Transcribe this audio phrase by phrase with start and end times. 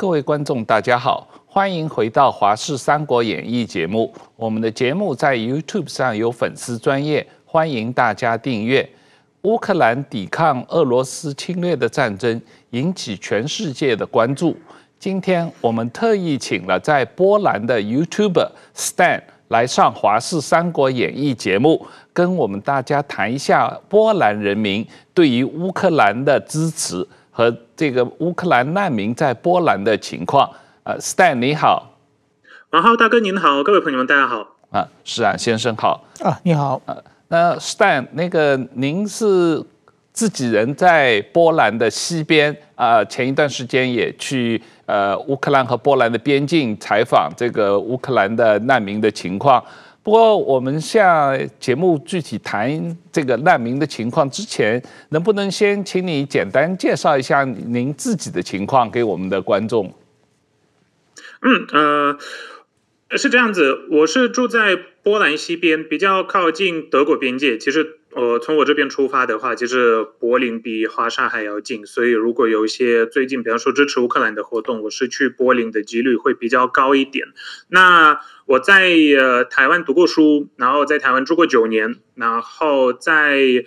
[0.00, 4.14] 各位观众，大家好，欢迎回到《华视三国演义》节目。
[4.36, 8.88] 我们的节目在 YouTube 上有粉丝专业，欢迎大家订阅。
[9.42, 12.40] 乌克兰抵抗俄罗斯侵略的战争
[12.70, 14.56] 引起全世界的关注。
[15.00, 27.04] 今天我们特意请了在波兰的 YouTuber Stan 来上《华视三国演义》节目，跟我们大家谈一下波兰人民对于乌克兰的支持。
[27.30, 30.50] 和这个乌克兰难民在波兰的情况，
[30.82, 31.94] 呃，Stan 你好，
[32.70, 36.96] 王浩，大哥您好，各位朋友们大家好，啊，是啊，先生好，啊，你好，呃，
[37.28, 39.64] 那 Stan 那个您是
[40.12, 49.64] 自己人在波兰的西边啊，呃，前一段时间也去呃乌克兰和波兰的边境采访这个乌克兰的难民的情况。
[50.08, 59.92] 不过，我们下节目具体谈这个难民的情况之前，能不能先请你简单介绍一下您自己的情况给我们的观众？
[61.42, 62.16] 嗯，
[63.10, 67.58] 呃，是这样子，我是住在波兰西边，比较靠近德国边界。
[67.58, 77.28] 其实，呃，从我这边出发的话，其实柏林比华沙还要近，所以如果有一些最近，比方说支持乌克兰的活动，我是去柏林的几率会比较高一点。
[77.68, 83.64] 那我在呃台湾读过书，然后在台湾住过九年，然后在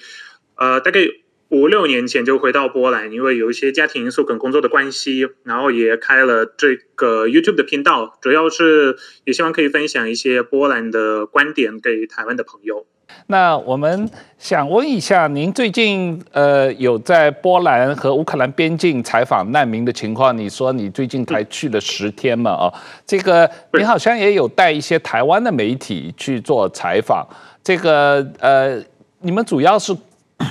[0.55, 0.99] 呃大概
[1.47, 12.85] 五六年前就回到波兰，因为有一些家庭因素跟工作的关系，然后也开了这个 YouTube 的频道，主要是也希望可以分享一些波兰的观点给台湾的朋友。
[13.27, 20.37] 那我们想问一下，您最近呃有在波兰和乌克兰边境采访难民的情况？
[20.37, 22.51] 你说你最近才去了十天嘛？
[22.51, 22.73] 啊，
[23.05, 27.25] 这个你好像也有带一些台湾的媒体去做采访。
[27.63, 28.81] 这个呃，
[29.19, 29.95] 你们主要是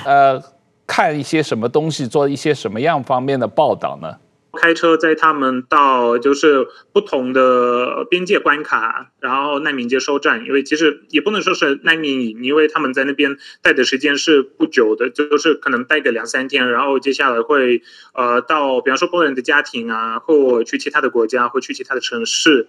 [0.05, 0.41] 呃
[0.87, 4.17] 看一些什么东西，做一些什么样方面的报道呢？
[4.53, 17.83] 开车载他们到就是不同的边界关卡，然后难民接收站，因为其实也不能说是难民营，因为他们在那边待的时间是不久的，就是可能待个两三天，然后接下来会
[18.15, 22.69] 呃到比方说波兰的家庭啊，或去其他的国家，或去其他的城市，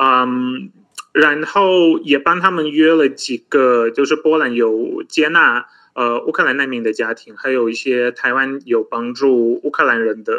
[0.00, 0.70] 嗯，
[1.12, 5.66] 然后也帮他们约了几个，就是波兰有接纳。
[5.96, 10.34] 呃，乌克兰难民的家庭，还有一些台湾有帮助乌克兰人的，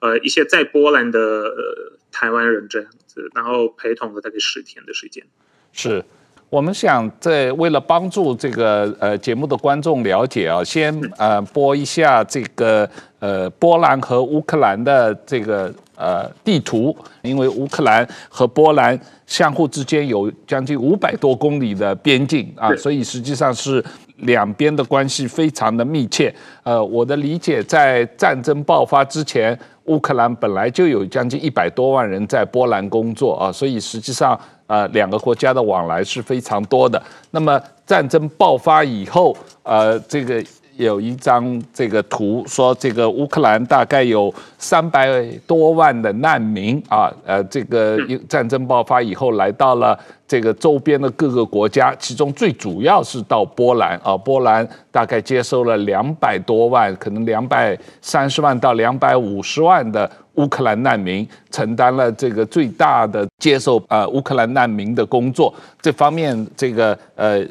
[0.00, 5.22] 呃，一些在波兰的、呃、台湾人这样子，然后陪同了大概十天的时间。
[5.70, 6.02] 是，
[6.48, 23.84] 我们想在为了帮助这个呃节目的观众了解啊，先呃播一下这个呃波兰和乌克兰的这个呃地图，因为乌克兰和波兰相互之间有将近五百多公里的边境啊，所以实际上是。
[24.16, 26.34] 两边的关系非常的密切。
[26.62, 37.02] 呃，我的理解，在战争爆发之前，乌克兰本来就有将近一百多万人在波兰工作啊，所以实际上，呃，两个国家的往来是非常多的。
[37.30, 40.44] 那么战争爆发以后，呃，这个。
[40.76, 47.98] 有一张这个图说，这个乌克兰大概有三百多万的难民啊，呃，这个
[48.28, 49.98] 战争爆发以后来到了
[50.28, 67.42] 这个周边的各个国家，其中最主要是到波兰啊，波兰大概接收了两百多万，可能两百三十万到两百五十万的乌克兰难民，承担了这个最大的接受呃乌克兰难民的工作，这方面这个呃。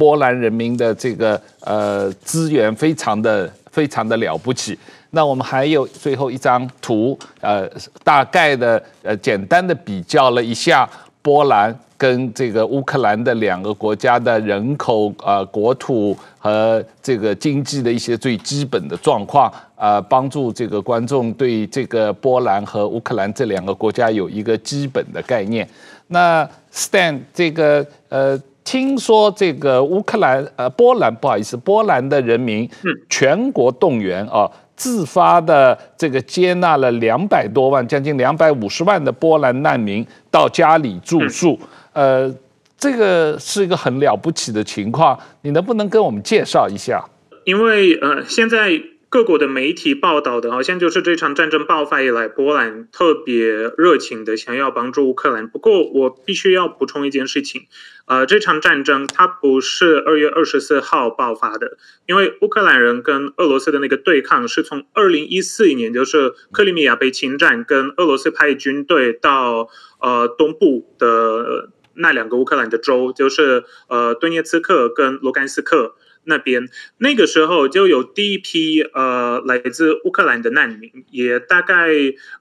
[0.00, 4.78] 波兰人民的这个呃资源非常的非常的了不起。
[5.10, 7.68] 那我们还有最后一张图，呃，
[8.02, 10.88] 大概的呃简单的比较了一下
[11.20, 25.68] 波兰跟这个乌克兰的两个国家的人口、呃国土和这个经济的一些最基本的状况，呃，帮助这个观众对这个波兰和乌克兰这两个国家有一个基本的概念。
[26.06, 28.40] 那 Stan 这个呃。
[28.64, 32.68] 听说这个乌克兰呃波兰不好意思，波兰的人民
[33.08, 41.58] 全国动员啊，自发的这个接纳了两百多万，将近两百五十万的波兰难民到家里住宿，
[41.92, 42.32] 呃，
[42.78, 47.04] 这个是一个很了不起的情况，你能不能跟我们介绍一下？
[47.44, 48.82] 因为呃现在。
[49.12, 53.42] 各国的媒体报道的，好像就是这场战争爆发以来，波兰特别
[53.76, 55.48] 热情的想要帮助乌克兰。
[55.48, 57.62] 不过，我必须要补充一件事情，
[58.10, 69.68] 呃，这场战争它不是二月二十四号爆发的，因为乌克兰人跟俄罗斯的那个对抗是从二零一四年，就是克里米亚被侵占，跟俄罗斯派军队到
[70.00, 75.94] 呃东部的那两个乌克兰的州，就是呃顿涅茨克跟卢甘斯克。
[76.24, 76.68] 那边，
[76.98, 81.88] 那个时候就有第一批呃来自乌克兰的难民，也大概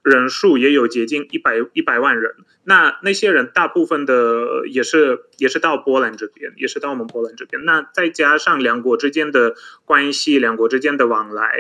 [0.04, 2.36] 人数也有接近一百一百万人。
[2.70, 7.66] 那那些人大部分的也是也是到波兰这边，也是到我们波兰这边。
[7.66, 9.56] 那再加上两国之间的
[9.86, 11.60] 关系，两国之间的往来，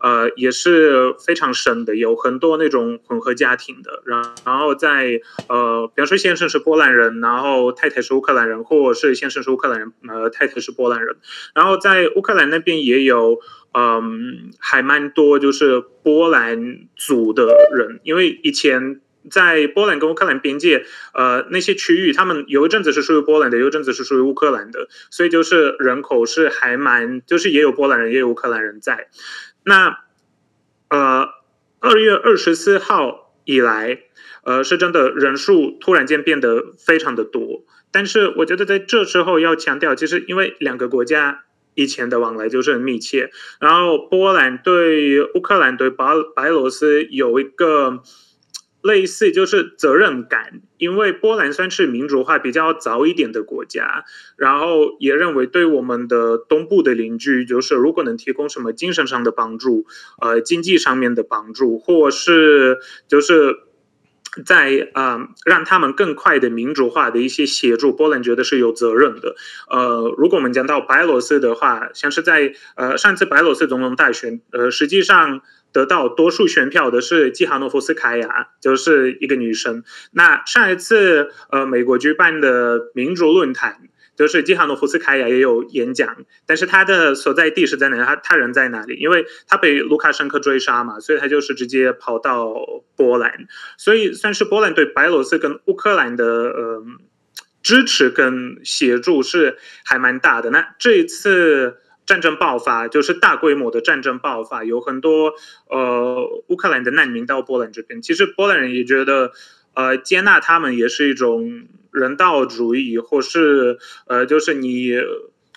[0.00, 4.02] 呃，也是非常深的，有很多那种混合家庭的。
[4.06, 5.20] 然然后在
[5.50, 11.16] 呃，比方说先生是波兰人，然后太太是乌克兰人，或者是先生是乌克兰人，呃，太太是波兰人。
[11.54, 13.38] 然后在乌克兰那边也有，
[13.74, 19.02] 嗯，还蛮多就是波兰族的人，因为以前。
[19.30, 20.84] 在波兰跟乌克兰边界，
[21.14, 29.08] 呃，那些区域，他们有一阵子是属于波兰的，有一阵子是属于乌克兰的，所以就是人口是还蛮，就是也有波兰人，也有乌克兰人在。
[29.64, 29.98] 那，
[30.88, 31.28] 呃，
[31.80, 34.00] 二月二十四号以来，
[34.44, 37.64] 呃，是真的人数突然间变得非常的多。
[37.90, 41.44] 但是我觉得在这时候要强调，其实因为两个国家
[41.74, 43.30] 以前的往来就是很密切，
[43.60, 48.02] 然后波兰对乌克兰对白白俄罗斯有一个。
[48.86, 54.04] 类似就是责任感，因为波兰算是民主化比较早一点的国家，
[54.36, 59.86] 然后也认为对我们的东部的邻居，就是如果能提供什么精神上的帮助，
[60.22, 62.78] 呃，经济上面的帮助，或是
[63.08, 63.58] 就是
[64.44, 69.34] 在啊、呃、让他们更快的民主化的一些协助，波兰觉得是有责任的。
[69.68, 75.40] 呃，如果我们讲到白罗斯的话，像是在呃上次白罗斯总统大选，呃，实际上。
[75.72, 79.84] 得到多数选票的是季哈诺夫斯卡娅，就是一个女生。
[80.10, 88.02] 那上一次呃，美国举办的民主论坛，就是季哈诺夫斯卡娅也有演讲，但是她的所在地是在哪？
[88.06, 88.94] 她她人在哪里？
[88.94, 92.54] 因为她被卢卡申科追杀嘛，所以她就是直接跑到
[92.96, 93.46] 波兰。
[93.76, 96.82] 所以算是波兰对白罗斯跟乌克兰的呃
[97.62, 100.48] 支持跟协助是还蛮大的。
[100.48, 101.76] 那这一次。
[102.06, 105.34] 战争爆发，就是大规模的战争爆发，有很多
[105.68, 108.00] 呃乌克兰的难民到波兰这边。
[108.00, 109.32] 其实波兰人也觉得，
[109.74, 114.92] 呃，接纳他们也是一种人道主义，或是呃，就是你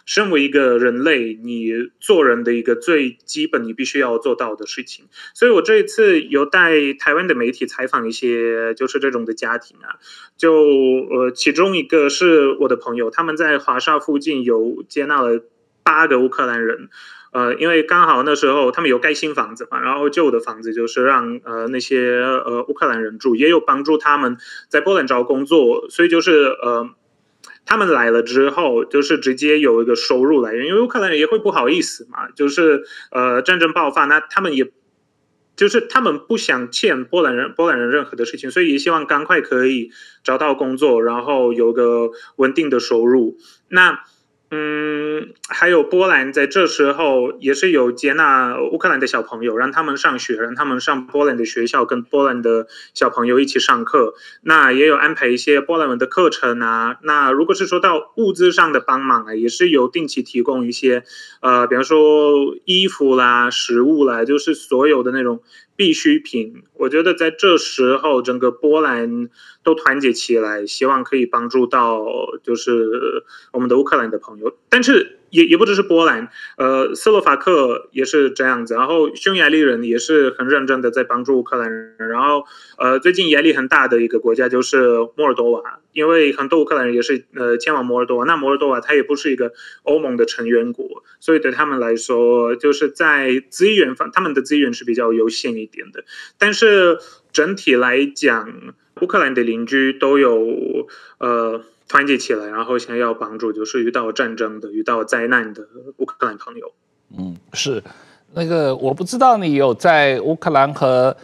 [0.07, 5.05] 身为一个人类，你做人的一个最基本你必须要做到的事情。
[5.35, 10.01] 所以我这一次有带台湾的媒体采访一些就是这种的家庭啊，
[10.35, 10.51] 就
[11.11, 15.43] 呃其中一个是我的朋友，他们在华沙附近有接纳了。
[15.89, 16.89] 八个乌克兰人，
[17.31, 24.37] 呃，因为刚好那时候他们有盖新房子嘛，然后旧的房子就是让呃那些呃乌克兰人住，也有帮助他们
[24.67, 26.91] 在波兰找工作，所以就是呃
[27.65, 34.71] 他们来了之后，就是直接有一个收入来源，因为乌克兰人也会不好意思嘛，就是呃战争爆发，那他们也
[35.55, 39.89] 就是他们不想欠波兰人波兰人任何的事情，所以也希望赶快可以
[40.23, 43.37] 找到工作，然后有个稳定的收入，
[43.69, 44.03] 那。
[44.51, 54.15] 嗯，还有波兰在这时候也是有接纳乌克兰的小朋友，让他们上学，让他们上波兰的学校，跟波兰的小朋友一起上课。
[54.41, 56.97] 那也有安排一些波兰文的课程啊。
[57.03, 61.03] 那如果是说到物资上的帮忙啊，也是有定期提供一些，
[61.41, 65.41] 呃，比方说衣服啦、食物啦，就是所有的那种。
[65.75, 69.29] 必需品，我觉得在这时候，整个波兰
[69.63, 72.05] 都团结起来，希望可以帮助到
[72.43, 73.23] 就是
[73.53, 74.38] 我们的乌克兰的朋友，
[74.69, 75.15] 但是。
[75.31, 82.45] 也也不只是波兰，呃，斯洛伐克也是这样子，然后匈牙利人也是很认真的在帮助乌克兰人，然后
[82.79, 96.05] 呃，最近压力很大的一个国家就是摩尔多瓦，因为很多乌克兰人也是呃前往摩尔多瓦，那摩尔多瓦它也不是一个欧盟的成员国，所以对他们来说，就是在资源方，他们的资源是比较有限一点的，
[96.39, 96.97] 但是
[97.31, 100.87] 整体来讲，乌克兰的邻居都有
[101.19, 101.61] 呃。
[101.89, 105.67] 团结起来，然后想要帮助，就是遇到战争的、遇到灾难的
[105.97, 106.71] 乌克兰朋友。
[107.17, 107.83] 嗯，是
[108.33, 111.17] 那个，我不知道你有在乌克兰和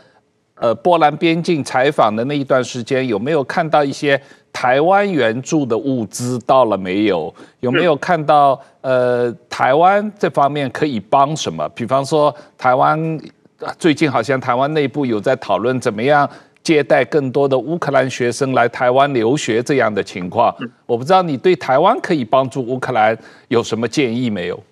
[0.55, 4.19] 呃波兰边境采访的那一段时间，有没有看到一些
[4.51, 7.31] 台湾援助的物资到了没有？
[7.59, 11.69] 有没有看到呃台湾这方面可以帮什么？
[11.69, 13.21] 比方说，台湾
[13.77, 16.27] 最近好像台湾内部有在讨论怎么样。
[16.65, 20.53] 接待更多的乌克兰学生来台湾留学这样的情况，
[20.87, 23.15] 我不知道你对台湾可以帮助乌克兰
[23.49, 24.63] 有什么建议没有？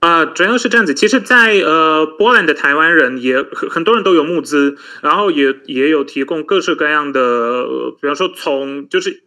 [0.00, 0.92] 啊、呃，主要是这样子。
[0.94, 7.64] 其实在，在呃波兰的台湾人也很很多人都有募资，然后也也有提供各式各样的，
[8.00, 9.22] 比方说从就是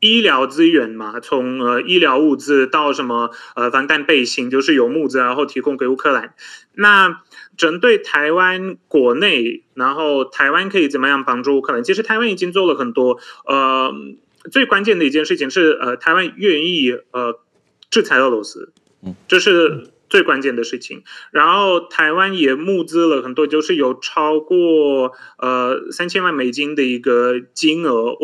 [0.00, 6.34] 医疗资源嘛，从呃医疗物资到什么呃防弹背心，就是有募资然后提供给乌克兰。
[6.74, 7.20] 那
[7.58, 11.84] 针对台湾国内，然后台湾可以怎么样帮助乌克兰？
[11.84, 13.18] 其实台湾已经做了很多。
[13.44, 13.92] 呃，
[14.50, 17.38] 最关键的一件事情是，呃，台湾愿意呃
[17.90, 18.72] 制裁俄罗斯，
[19.02, 19.88] 嗯，这是。
[20.08, 28.04] 最关键的事情，然后台湾也募资了很多，就是有超过呃三千万美金的一个金额。
[28.04, 28.18] 我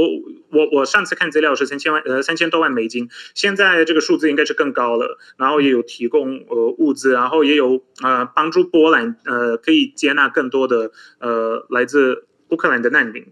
[0.50, 5.18] 我我上次看资料是三千万呃三千多万美金，现在这个数字应该是更高了。
[5.36, 13.26] 然后也有提供呃物资，然后也有呃帮助波兰呃可以接纳更多的呃来自乌克兰的难民。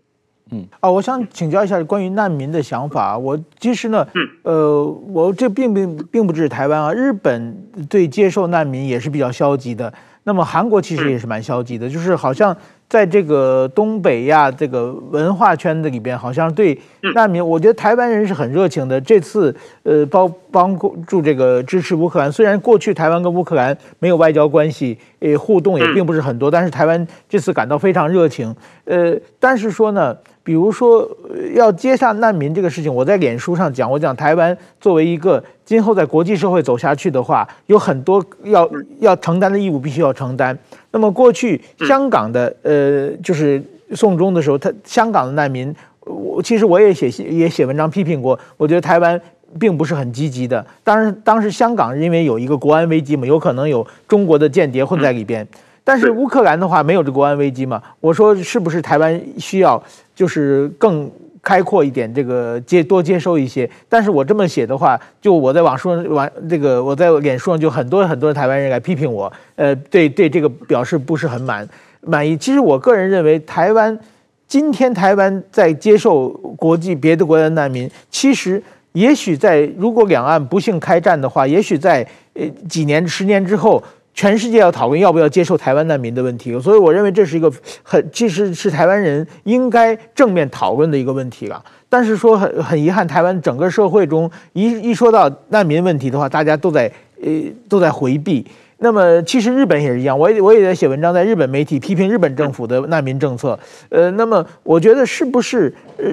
[0.52, 3.18] 嗯啊，我想请教一下关于难民的想法。
[3.18, 4.06] 我其实呢，
[4.42, 7.56] 呃，我这并并并不只是台湾啊，日本
[7.88, 9.92] 对接受难民也是比较消极的。
[10.25, 12.56] 那么韩国其实也是蛮消极的，就是好像。
[12.88, 16.78] 在这个东北亚这个文化圈子里边，好像对
[17.14, 19.00] 难民，我觉得台湾人是很热情的。
[19.00, 28.54] 这次呃，帮帮助这个支持乌克兰，虽然过去台湾跟乌克兰没有外交关系，呃，互动也并不是很多，但是台湾这次感到非常热情。
[28.85, 31.08] 呃，但是说呢，比如说
[31.54, 38.68] 要接下难民这个事情，我在脸书上讲，我讲台湾作为一个今后在国际社会走下去的话，有很多要
[38.99, 40.56] 要承担的义务，必须要承担。
[40.90, 43.62] 那么过去香港的呃，就是
[43.94, 49.20] 送终的时候，他香港的难民，我其实我也写也写文章批评过，我觉得台湾
[49.61, 50.64] 并不是很积极的。
[50.82, 55.46] 当然，当时香港因为有一个国安危机嘛，有可能有中国的间谍混在里边。
[55.84, 57.82] 但是乌克兰的话没有这国安危机嘛？
[57.99, 59.82] 我说是不是台湾需要
[60.14, 61.11] 就是更。
[61.45, 63.69] 开阔一点，这个接多接收一些。
[63.88, 71.69] 但是我这么写的话，就我在网书上网这个我在脸书上就很多很多台湾人来批评我，呃，对对这个表示不是很满
[72.00, 72.37] 满意。
[72.37, 73.99] 其实我个人认为，台湾
[74.47, 83.83] 今天台湾在接受国际别的国家难民，其实也许在如果两岸不幸开战的话，也许在呃几年十年之后。
[84.14, 87.50] 全世界要讨论要不要接受台湾难民的问题，所以我认为这是一个
[87.83, 91.64] 很，其实是台湾人应该正面讨论的一个问题了。
[91.88, 96.90] 但是说很很遗憾，台湾整个社会中一一说到难民问题的话，大家都在
[97.23, 97.31] 呃
[97.69, 98.47] 都在回避。
[98.78, 103.59] 那么其实日本也是一样，我也我也在写文章，在日本媒体批评日本政府的难民政策。
[103.88, 106.04] 呃，那么我觉得是不是呃？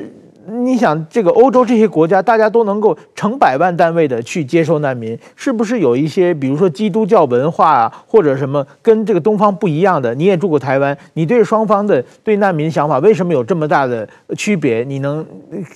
[0.50, 10.14] 你想，这个欧洲这些国家，大家都能够成百万单位的去接收难民，是不是有一些，比如说基督教文化啊，或者什么跟这个东方不一样的？
[10.16, 14.84] 你也住过台湾，你对双方的对难民想法为什么有这么大的区别？
[14.84, 15.26] 你能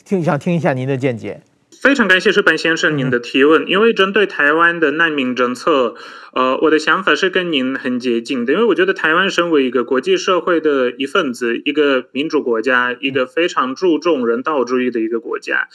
[0.04, 1.40] 听想听一下您的见解？
[1.84, 5.96] 非常感谢石板先生您的提问，因为针对台湾的难民政策，
[6.32, 15.68] 呃，我的想法是跟您很接近的，因为我觉得台湾身为一个国际社会的一份子，一个民主国家，一个非常注重人道主义的一个国家，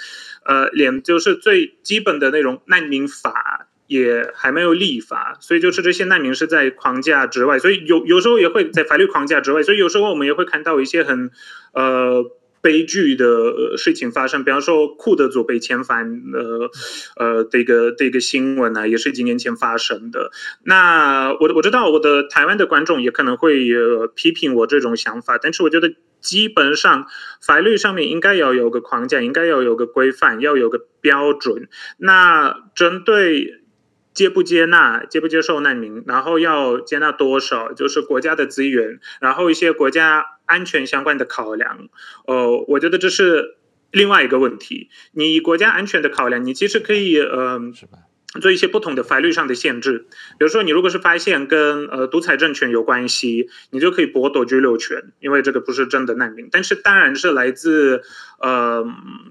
[0.46, 11.30] 呃，连就是最基本的那种难民法也还没有立法，所以就是这些难民是在框架之外，所以有有时候也会在法律框架之外，所以有时候我们也会看到一些很
[11.74, 12.24] 呃。
[12.60, 16.70] 悲剧的事情发生，比方说库德族被遣返，呃
[17.16, 20.30] 呃，这个这个新闻呢、也是几年前发生的。
[20.64, 27.06] 那我我知道我的台湾的观众也可能会、呃、批评我这种想法，但是我觉得基本上
[27.40, 31.68] 法律上面应该要有个框架，应该要有个规范，要有个标准。
[31.96, 33.57] 那针对。
[34.18, 41.88] 接不接纳，接不接受难民，然后要接纳多少，就是国家的资源，然后一些国家安全相关的考量。
[42.26, 43.58] 呃，我觉得这是
[43.92, 44.88] 另外一个问题。
[45.12, 47.72] 你国家安全的考量，你其实可以嗯。
[48.40, 50.06] 做一些不同的法律上的限制，
[50.38, 56.46] 比如说你如果是发现跟呃独裁政权有关系，你就可以剥夺居留权，因为这个不是真的难民。
[56.52, 58.02] 但是当然是来自
[58.38, 58.86] 呃，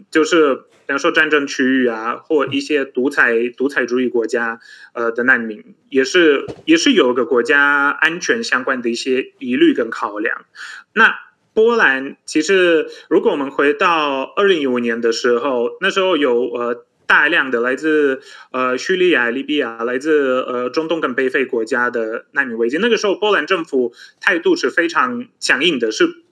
[0.09, 4.59] 就是比方说战争区域啊，或一些独裁独裁主义国家
[4.93, 10.45] 呃的难民，也是也是有个国家安全相关的一些疑虑跟考量。
[10.93, 11.13] 那
[11.53, 16.86] 波兰其实如果我们回到二零一五年的时候，那时候有呃。
[17.07, 18.19] 大量的来自
[18.51, 26.23] 呃叙利亚、利比亚、来自呃中东跟北非国家的难民危机，那个时候波兰政府态度是非常强硬的，是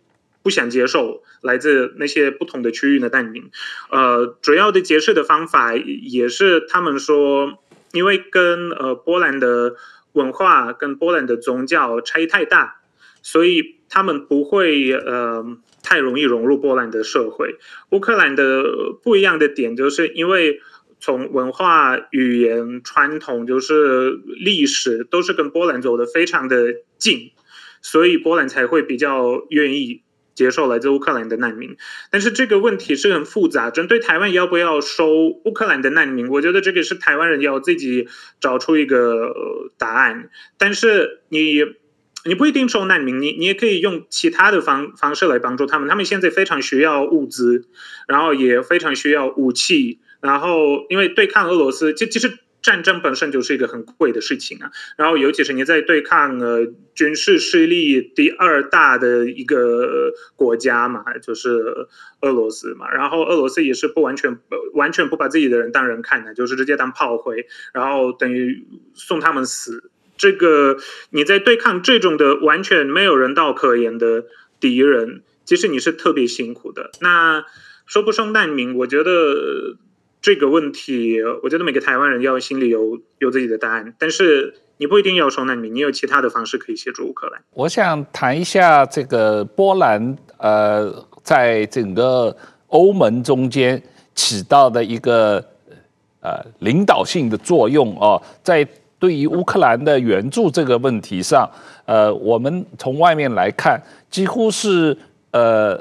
[0.44, 3.50] 不想接受来自那些不同的区域的难民。
[3.90, 7.58] 呃，主要的解释的方法也是他们说，
[7.94, 9.76] 因为跟呃波兰的
[10.12, 12.82] 文化跟波兰的宗教差异太大，
[13.22, 15.58] 所以他们不会呃。
[15.86, 17.60] 太容易融入波兰的社会。
[17.92, 18.64] 乌克兰的
[19.04, 20.60] 不一样的点，就是因为
[21.00, 27.32] 从文化、语言、传统，就是历史，都是跟波兰走得非常的近，
[27.84, 30.02] 所以波兰才会比较愿意
[30.34, 31.78] 接受来自乌克兰的难民。
[32.10, 38.08] 但是这个问题是很复杂，针对台湾要不要收乌克兰的难民，我觉得这个是台湾人要自己
[38.42, 39.36] 找出一个
[39.78, 40.30] 答案。
[40.58, 41.64] 但是你。
[42.28, 45.88] 你不一定收难民，你你也可以用其他的方方式来帮助他们。
[45.88, 47.68] 他们现在非常需要物资，
[48.08, 61.88] 然后也非常需要武器，然后因为对抗俄罗斯，就其实战争本身就是一个很贵的事情啊，然后尤其是你在对抗呃军事势力第二大的一个国家嘛，就是
[62.22, 68.66] 俄罗斯嘛，然后俄罗斯也是不完全不完全不把自己的人当人看的，就是直接当炮灰，然后等于
[68.96, 69.92] 送他们死。
[70.18, 70.78] 这个
[71.10, 74.26] 你在对抗这种的完全没有人道可言的
[74.60, 76.92] 敌人，其实你是特别辛苦的。
[77.02, 77.46] 那
[77.86, 79.78] 说不收难民，我觉得。
[80.22, 87.40] 这个问题，我觉得每个台湾人要心里有有自己的答案，但是你不一定要收难民，你有其他的方式可以协助乌克兰。
[87.52, 92.36] 我想谈一下这个波兰，呃，在整个
[92.70, 93.80] 欧盟中间
[94.16, 95.38] 起到的一个
[96.22, 98.68] 呃领导性的作用哦，在
[99.06, 101.48] 对于乌克兰的援助这个问题上，
[101.86, 104.98] 呃，我们从外面来看，几乎是
[105.30, 105.80] 呃。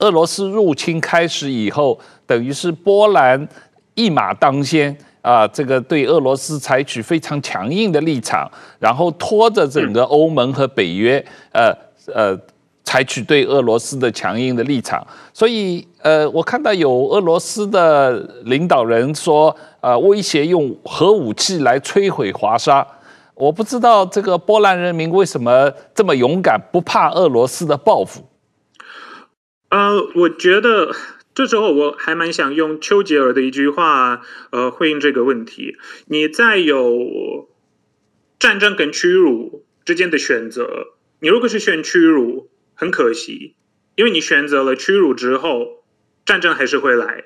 [0.00, 3.48] 俄罗斯入侵开始以后，等于是波兰
[3.96, 11.18] 一马当先啊，这个对俄罗斯采取非常强硬的立场，然后拖着整个欧盟和北约，
[11.50, 11.76] 呃
[12.14, 12.38] 呃，
[12.84, 15.04] 采取对俄罗斯的强硬的立场。
[15.34, 22.86] 所以，呃，我看到有俄罗斯的领导人说，呃，威胁用核武器来摧毁华沙。
[23.34, 28.28] 我不知道这个波兰人民为什么这么勇敢，不怕俄罗斯的报复。
[29.70, 30.92] 呃，我觉得
[31.34, 35.76] 这时候我还蛮想用丘吉尔的一句话，呃，回应这个问题。
[36.06, 37.48] 你在有
[38.40, 40.88] 战争跟屈辱之间的选择，
[41.20, 43.54] 你如果是选屈辱，很可惜，
[43.94, 45.84] 因为你选择了屈辱之后，
[46.24, 47.22] 战争还是会来。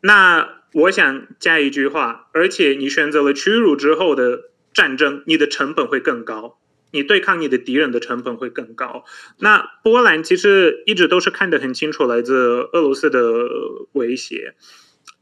[0.00, 6.58] 那我想加一句话，而且你选择了屈辱之后的战争，你的成本会更高。
[6.90, 9.04] 你对抗你的敌人的成本会更高。
[9.38, 12.34] 那波兰其实一直都是看得很清楚来自
[12.72, 13.20] 俄罗斯的
[13.92, 14.54] 威胁。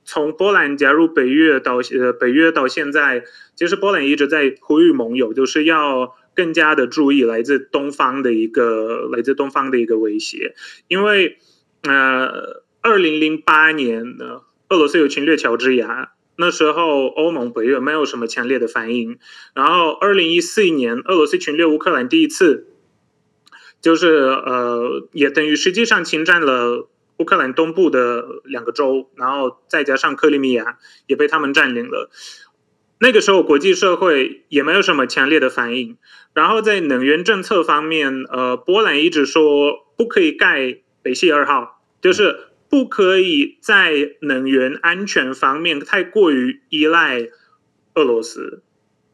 [0.04, 3.24] 从波兰加入北约到呃北约到现在，
[3.56, 10.54] 其实波兰一直在呼吁盟友，就是要更加的注意来自东方的一个来自东方的一个威胁。
[10.86, 11.38] 因为
[11.82, 16.12] 呃，二零零八年呢，俄罗斯有侵略乔治亚。
[16.38, 19.18] 那时候欧盟北约没有什么强烈的反应，
[19.54, 22.66] 然后二零一四年俄罗斯侵略乌克兰第一次，
[23.80, 30.76] 就是呃也等于实际上侵占了乌克兰东部的两个州，然后再加上克里米亚
[31.06, 32.10] 也被他们占领了。
[32.98, 35.96] 那个时候国际社会也没有什么强烈的反应，
[36.34, 42.40] 然后在能源政策方面，呃，波兰一直说不可以盖北溪二号，就是。
[42.76, 47.30] 不可以在能源安全方面太过于依赖
[47.94, 48.62] 俄罗斯，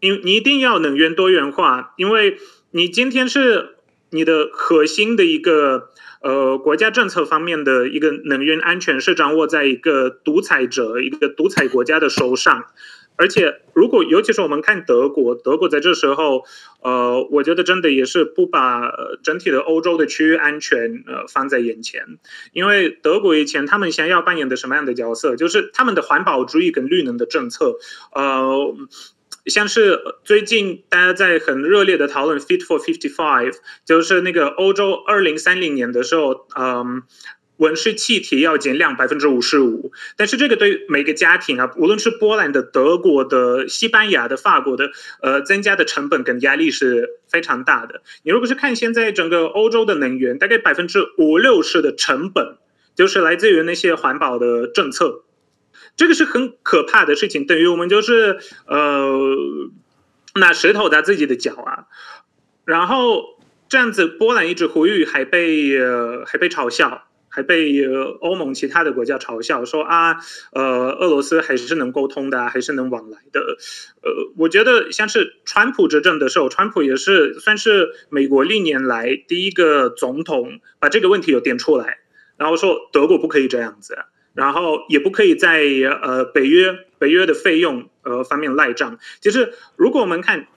[0.01, 2.39] 因你一定要能源多元化，因为
[2.73, 3.77] 你今天是
[4.11, 5.91] 你的核心的一个
[6.23, 12.65] 呃国家政策方面的一个能源安全是掌握在一个独裁者、一个独裁国家的手上。
[13.17, 16.45] 而且，如果尤其是我们看德国，德国在这时候，
[16.83, 18.91] 呃，我觉得真的也是不把
[19.23, 22.19] 整体的欧洲的区域安全呃放在眼前，
[22.53, 27.77] 因为德国以前他们想要扮演的什么样的角色，就是他们的环保主义跟绿能的政策，
[28.15, 28.75] 呃，
[29.47, 37.03] 像是最近大家在很热烈的讨论 Fit for 55，就是那个欧洲二零三零年的时候，嗯、
[37.63, 44.91] 温室气体要减量百分之五十五，但是这个对每个家庭啊，无论是波兰的、德国的、西班牙的、法国的，
[45.23, 48.03] 呃，增加的成本跟压力是非常大的。
[48.25, 52.57] 你如果是看现在整个欧洲的能源，大概百分之五六十的成本
[52.97, 55.23] 就是来自于那些环保的政策，
[55.97, 57.47] 这个是很可怕的事情。
[57.47, 59.09] 等于我们就是呃
[60.35, 61.87] 拿石头砸自己的脚啊，
[62.65, 63.23] 然后
[63.69, 67.05] 这样子，波兰一直呼吁，还被呃还被嘲笑。
[67.35, 67.83] 还被
[68.21, 70.17] 欧盟其他的国家嘲笑说啊，
[70.53, 73.41] 呃，俄罗斯还是能沟通的，还是能往来的。
[74.03, 82.01] 呃，我觉得像是川普执政的时候，川普也是算是美国历年来第一个总统把这个问题有点出来，
[82.37, 83.97] 然后说德国不可以这样子，
[84.35, 85.63] 然后也不可以在
[86.03, 88.99] 呃北约北约的费用呃方面赖账。
[89.23, 90.49] 其实如果我们看，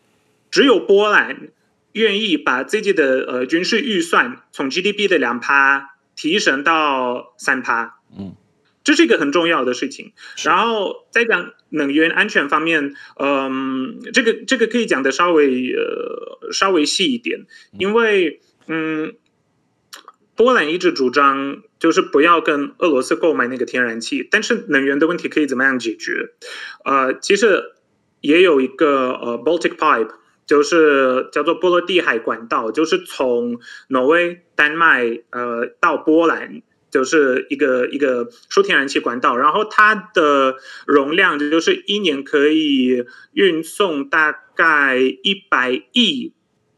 [0.51, 1.47] 只有波兰
[1.93, 5.94] 愿意把自己的呃军事预算从 GDP 的两趴。
[6.15, 8.35] 提升到三趴，嗯，
[8.83, 10.13] 这是一个很重要的事情。
[10.43, 17.45] 然后再讲能源安全方面，嗯，这个这个可以讲的稍微呃稍微细一点，
[17.77, 19.15] 因为嗯，
[20.35, 26.33] 波兰一直主张就是不要跟俄罗斯购买那个天然气，但是能源的问题可以怎么样解决？
[26.83, 27.73] 呃，其实
[28.21, 30.11] 也有一个呃 Baltic Pipe。
[30.45, 40.55] 就是叫做波罗的海管道，就是从挪威、丹麦呃到波兰，就是一个一个输天然气管道，然后它的
[40.85, 46.33] 容量就是一年可以运送大概一百亿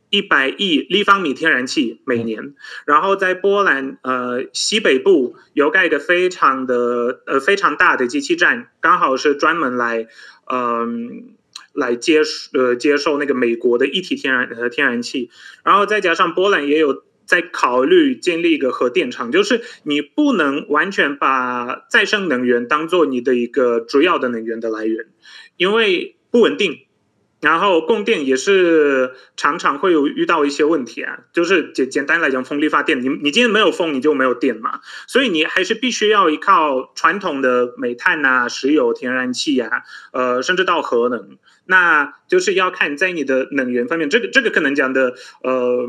[0.10, 2.56] 一百亿立方米天然气每年。
[2.86, 10.08] 然后在波兰呃西北部有盖一个非常的呃非常大的机器站，刚好是专门来
[10.50, 11.36] 嗯、
[11.78, 12.22] 来接
[12.54, 15.30] 呃接受那个美国的一体天然呃天然气，
[15.64, 17.06] 然后再加上波兰也有。
[17.28, 25.08] 在考虑建立一个核电厂，就是你不能完全把再生能源当做你的一个主要的能源的来源，
[25.58, 26.87] 因为不稳定，
[27.40, 31.20] 然后供电也是常常会有遇到一些问题啊。
[31.34, 41.38] 就是简简单来讲，风力发电，你你今天没有风，你就没有电嘛，所以你还是必须要依靠传统的煤炭啊、石油、天然气啊，呃，甚至到核能。
[41.70, 45.86] 那就是要看在你的能源方面，这个这个可能讲的，呃，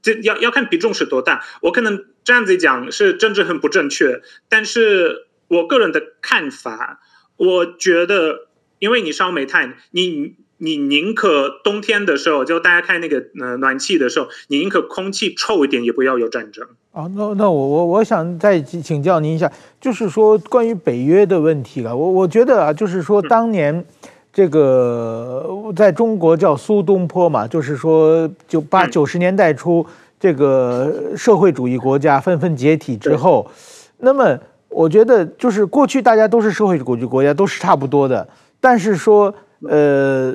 [0.00, 1.44] 这要要看比重是多大。
[1.60, 7.00] 我可能这样子讲是政治很不正确，但是我个人的看法，
[7.36, 16.66] 我觉得，因为你烧煤炭，你你宁可冬天的时候，就大家开那个呃暖气的时候，你宁可空气臭一点，也不要有战争。
[16.92, 21.96] 啊，那那我我我想再请教您一下，就是说关于北约的问题了。
[21.96, 23.74] 我我觉得啊，就是说当年。
[23.74, 23.84] 嗯
[24.30, 29.84] 这个在中国叫苏东坡嘛，就是说，就八九十年代初，
[30.20, 33.50] 这个社会主义国家纷纷解体之后，
[33.96, 38.28] 那么我觉得就是过去大家都是社会主义国家，都是差不多的，
[38.60, 39.34] 但是说，
[39.66, 40.34] 呃，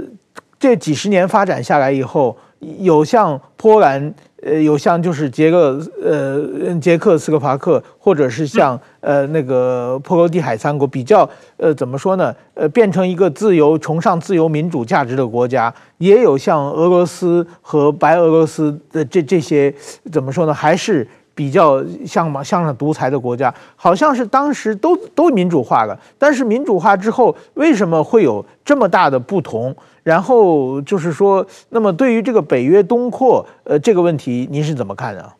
[0.59, 2.35] 这几十年发展下来以后，
[2.79, 4.13] 有像波兰。
[4.45, 12.35] 呃，有像就是捷克，呃，捷克斯洛伐克，或者是像呃那个波罗的海三国，比较呃怎么说呢？
[12.53, 19.73] 呃，变成一个自由、崇尚自由民主价值的国家，也有像俄罗斯和白俄罗斯的这这些
[20.11, 20.53] 怎么说呢？
[20.53, 29.75] 还是比较像嘛，像上独裁的国家，好像是当时都都民主化了，但是民主化之后，为什么会有这么大的不同？
[30.03, 35.33] 然后就是说，那么对于这个北约东扩，呃，这个问题您是怎么看的？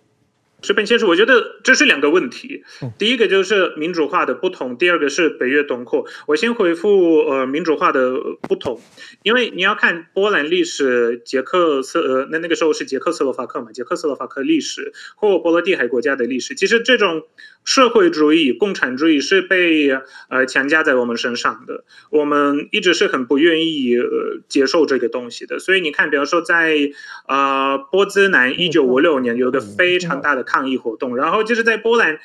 [0.64, 2.64] 石本先生，我觉得这是两个问题。
[2.98, 6.06] 第一个就是民主化的不同，第二个是北约东扩。
[6.26, 8.82] 我先回复呃民主化的不同，
[9.24, 17.24] 因为你要看波兰历史、捷克斯呃那那个时候是捷克斯洛伐克嘛，捷克斯洛伐克历史或波罗的海国家的历史，其实这种
[17.66, 19.90] 社会主义、共产主义是被
[20.30, 25.58] 呃强加在我们身上的，我们一直是很不愿意呃接受这个东西的。
[25.58, 26.92] 所以你看，比方说在
[27.28, 30.44] 呃波兹南一九五六年有个非常大的。
[30.54, 32.20] 抗议活动，然后就是在波兰，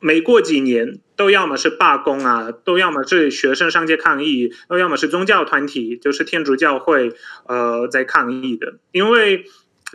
[0.00, 7.12] 每过几年都要么是罢工啊，都要么是学生上街抗议，都要么是宗教团体，就是天主教会，
[7.46, 9.44] 呃，在抗议的，因为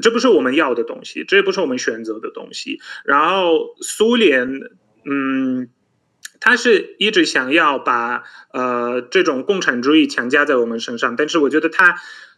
[0.02, 2.80] 这不是我们要的东西，这不是我们选择的东西。
[3.06, 4.62] 然后苏联，
[5.06, 5.70] 嗯，
[6.40, 11.96] 他是一直想要把呃这种共产主义强加在我们身上，但是我觉得他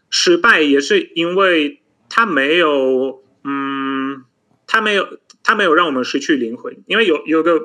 [0.09, 4.25] 失败也是因为他没有，嗯。
[4.71, 7.59] 他没有，他没有让我们失去灵魂，因为有有个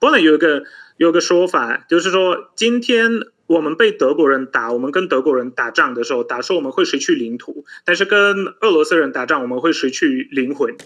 [0.00, 0.62] 波兰有一个
[0.96, 10.76] 有个说法，就是说今天我们被德国人打，我们跟德国人打仗的时候，打说我们会失去领土，但是跟俄罗斯人打仗，我们会失去灵魂。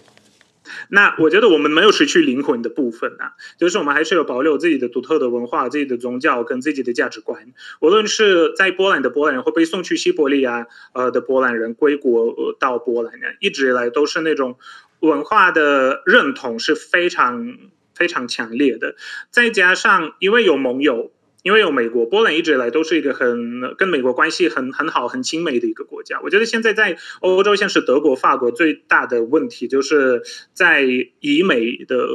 [0.89, 7.53] 那我觉得我们没有失去灵魂的部分啊，就是我们还是有保留自己的独特的文化、自己的宗教跟自己的价值观。
[7.83, 14.57] 无论是在波兰的波兰人会被送去西伯利亚呃的波兰人归国到波兰人，一直以来都是那种。
[15.03, 17.59] 文化的认同是非常
[17.93, 18.95] 非常强烈的，
[19.33, 21.11] 再加上因为有盟友，
[21.43, 26.21] 因为有美国，波兰一直以来都是一个很跟美国关系很很好、很亲美的一个国家。
[26.23, 30.87] 我觉得现在在欧洲，像是德国、法国，最大的问题就是在
[31.21, 32.07] 以美的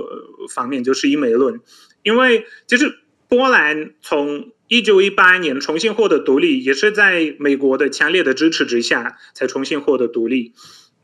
[0.50, 1.60] 方面，就是以美论。
[2.04, 10.54] 因为其实波兰从一九一八年重新获得独立，也是在美国的强烈的支持之下才重新获得独立。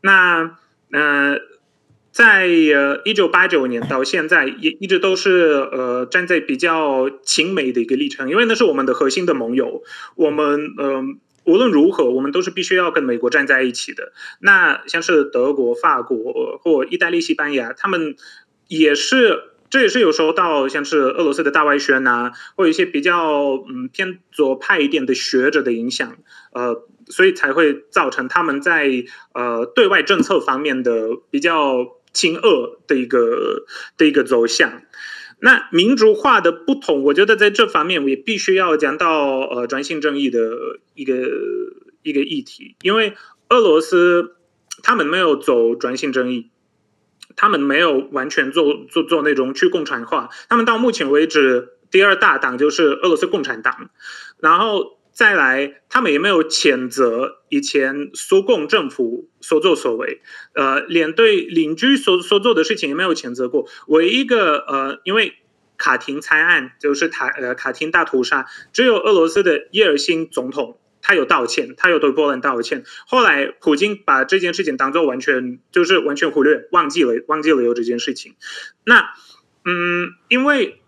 [0.00, 0.56] 那
[0.90, 1.38] 呃。
[2.14, 9.82] 在呃一九八九年到现在，也一直都是呃站在比较亲美的一个立场，因为那是我们的核心的盟友。
[10.14, 11.04] 我们嗯、呃、
[11.46, 14.12] 无论如何，我们都是必须要跟美国站在一起的。
[14.38, 18.14] 那像是德国、法国或意大利、西班牙，他们
[18.68, 26.16] 也是，这也是有时候到像是俄罗斯的大外宣啊，或一些比较嗯偏左派一点的学者的影响，
[26.52, 26.86] 呃。
[27.06, 28.88] 所以才会造成他们在
[29.34, 33.66] 呃对外政策方面的比较亲俄的一个
[33.98, 34.80] 的一个走向。
[35.40, 40.56] 那民主化的不同，我觉得在这方面我也必须要讲到呃转型正义的
[40.94, 41.28] 一个
[42.02, 43.14] 一个议题，因为
[43.50, 44.36] 俄罗斯
[44.82, 46.50] 他们没有走转型正义，
[47.36, 53.90] 他们没有完全做做做那种去共产化，他们到目前为止第二大党就是俄罗斯共产党，
[54.38, 60.20] 然后再来，他们也没有谴责以前苏共政府所作所为，
[60.54, 63.66] 呃，连对邻居所所做的事情也没有谴责过。
[63.86, 65.34] 唯一一个呃，因为
[65.78, 70.78] 卡廷惨案就是塔呃卡廷大屠杀，只有俄罗斯的叶尔辛总统。
[71.06, 72.82] 他有道歉，他有对波兰道歉。
[73.06, 78.36] 后来普京把这件事情当做完全就是完全忽略，忘记了，忘记了有这件事情。
[78.86, 79.10] 那
[79.66, 80.80] 嗯，因为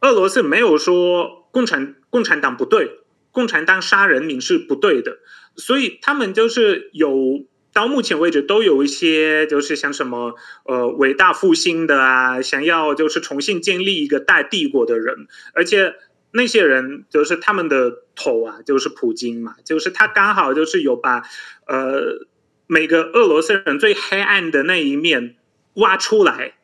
[0.00, 5.18] 俄罗斯没有说共产共产党不对，共产党杀人民是不对的，
[5.56, 15.94] 所以他们就是有到目前为止都有一些就是像什么呃伟大复兴的啊，想要就是重新建立一个大帝国的人，而且。
[16.30, 21.22] 那些人就是他们的头啊，就是普京嘛，就是他刚好就是有把
[21.66, 22.26] 呃
[22.66, 25.36] 每个俄罗斯人最黑暗的那一面
[25.72, 26.57] 挖出来，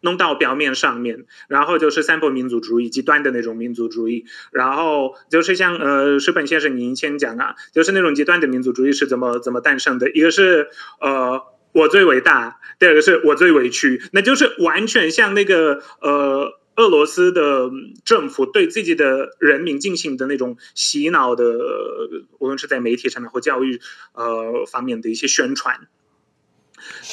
[0.00, 10.10] 弄到表面上面，然后就是散播民族主义，极端的那种民族主义，然后就是像呃石本先生您先讲啊，就是那种极端的民族主义是怎么怎么诞生的？
[10.10, 10.68] 一个是
[11.00, 16.58] 呃我最伟大，第二个是我最委屈，那就是完全像那个呃。
[16.76, 17.70] 俄罗斯的
[18.04, 21.42] 政府对自己的人民进行的那种洗脑的，
[22.38, 23.80] 无论是在媒体上面或教育
[24.12, 25.88] 呃方面的一些宣传，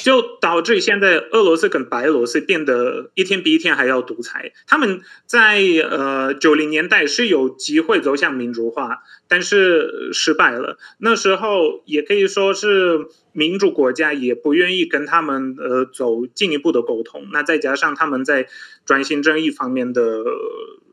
[0.02, 4.52] 就导致现在俄罗斯跟白俄罗斯变得一天比一天还要独裁。
[4.66, 10.78] 他们在呃九零年代是有机会走向民主化，但是失败了。
[10.98, 13.06] 那时候也可以说是。
[13.36, 18.46] 民主国家也不愿意跟他们呃走进一步的沟通，那再加上他们在
[18.86, 20.22] 转型正义方面的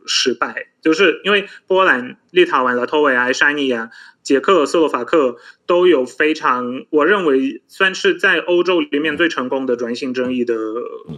[0.07, 3.91] 失败，就是因为波兰、立陶宛、拉脱维亚、爱沙尼亚、
[4.23, 10.55] 捷克、斯洛伐克都有非常，我认为算是在欧洲里面最成功的转型争议的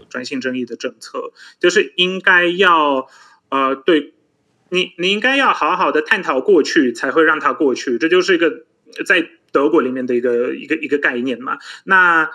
[0.09, 3.07] 转型争议的政策，就是应该要
[3.49, 4.13] 呃对
[4.69, 8.65] 你，你应该要好好的探讨过去，才会让它过去，这就是一个
[9.05, 9.29] 在。
[9.53, 12.27] 德国里面的一个一个一个概念嘛，那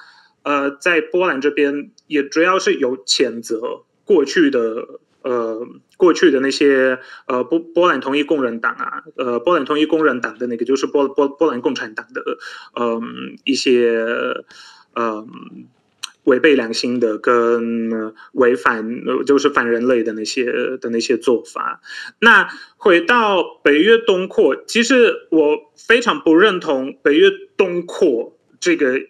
[0.44, 12.22] 呃，在波兰这边也主要是有谴责过去的呃过去的那些呃波波兰统一工人党啊，呃波兰统一工人党的那个就是波波波兰共产党的
[12.74, 14.04] 嗯、一些
[14.94, 15.66] 嗯。
[16.24, 18.85] 违背良心的，跟违反
[19.24, 20.44] 就是反人类的那些
[20.76, 21.81] 的那些做法。
[22.20, 29.00] 那回到北约东扩，其实我非常不认同北约东扩这个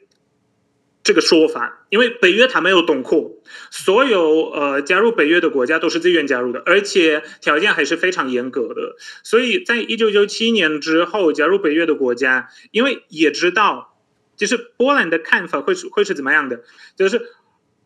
[1.02, 3.32] 这个说法，因为北约它没有东扩，
[3.70, 8.96] 所有呃加入北约的国家都是自愿加入的，而且条件还是非常严格的。
[9.22, 13.94] 所以在一九九七年之后加入北约的国家，因为也知道。
[14.38, 16.62] 就是波兰的看法会是会是怎么样的？
[16.96, 17.20] 就是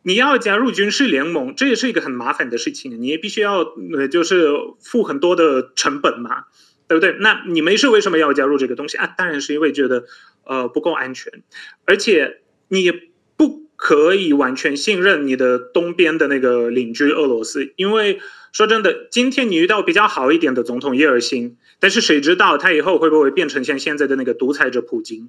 [0.02, 3.60] 你要加入军事联盟，这也是一个很麻烦的事情，你也必须要
[3.96, 6.44] 呃，就是付很多的成本嘛，
[6.88, 7.16] 对不对？
[7.20, 9.06] 那你没事为什么要加入这个东西啊？
[9.16, 10.04] 当然是因为觉得
[10.44, 11.42] 呃不够安全，
[11.86, 12.90] 而且你
[13.36, 18.18] 不可以完全信任你的东边的那个邻居俄罗斯，因为
[18.50, 25.28] 说真的，今天你遇到比较好一点的总统叶尔辛，但是谁知道他以后会不会变成像现在的那个独裁者普京？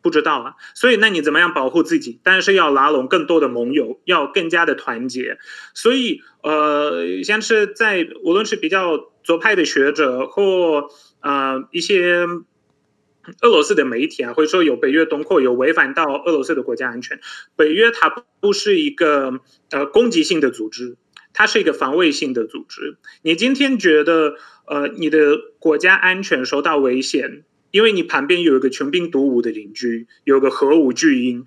[0.00, 2.18] 不知道啊，所以那你怎么样保护自己？
[2.22, 5.36] 但是要拉拢更多的盟友，要更加的团结。
[5.74, 10.88] 所以，呃，像是在无论是比较左派的学者或
[11.20, 12.26] 呃一些
[13.42, 17.20] 俄罗斯的媒体啊，会说有北约东扩有违反到俄罗斯的国家安全。
[17.56, 20.96] 北约它不是一个呃攻击性的组织，
[21.32, 22.96] 它是一个防卫性的组织。
[23.22, 24.36] 你今天觉得
[24.66, 27.44] 呃你的国家安全受到危险？
[27.70, 31.46] 因为你旁边有一个穷兵黩武的邻居，有个核武巨婴，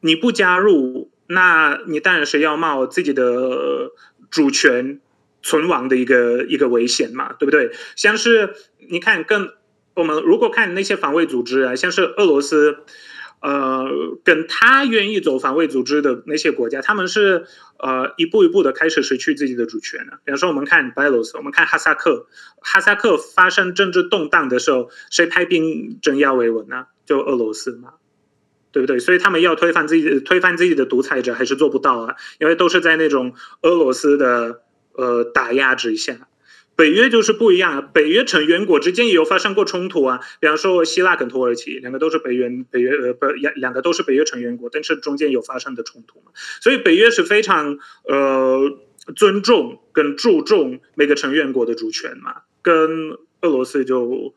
[0.00, 3.90] 你不加入，那你当然是要冒自己的
[4.30, 5.00] 主权
[5.42, 7.72] 存亡的一个一个危险嘛，对不对？
[7.94, 8.54] 像是
[8.88, 9.52] 你看，更
[9.94, 12.78] 我们如果看那些防卫组织啊，像是俄罗斯。
[13.40, 13.90] 呃，
[14.24, 17.44] 跟他愿意走防卫组织的那些国家，他们是
[17.78, 20.18] 呃一步一步的开始失去自己的主权了。
[20.24, 22.26] 比方说，我们看白俄罗斯，我们看哈萨克，
[22.62, 26.86] 哈萨克发生政治动荡的时候，谁派兵镇压维稳呢？
[27.04, 27.90] 就俄罗斯嘛，
[28.72, 28.98] 对不对？
[28.98, 34.62] 所以他们要推翻自己，推翻自己的独裁者，还是做不到啊，因为都是在那种俄罗斯的
[34.94, 36.28] 呃打压之下。
[36.76, 48.76] 北约就是不一样啊，北约成员国之间也有发生过冲突啊，比方说希腊跟土耳其两个都是北约，北约呃不两两个都是北约成员国，但是中间有发生的冲突嘛，所以北约是非常呃
[49.14, 54.34] 尊重跟注重每个成员国的主权嘛，跟俄罗斯就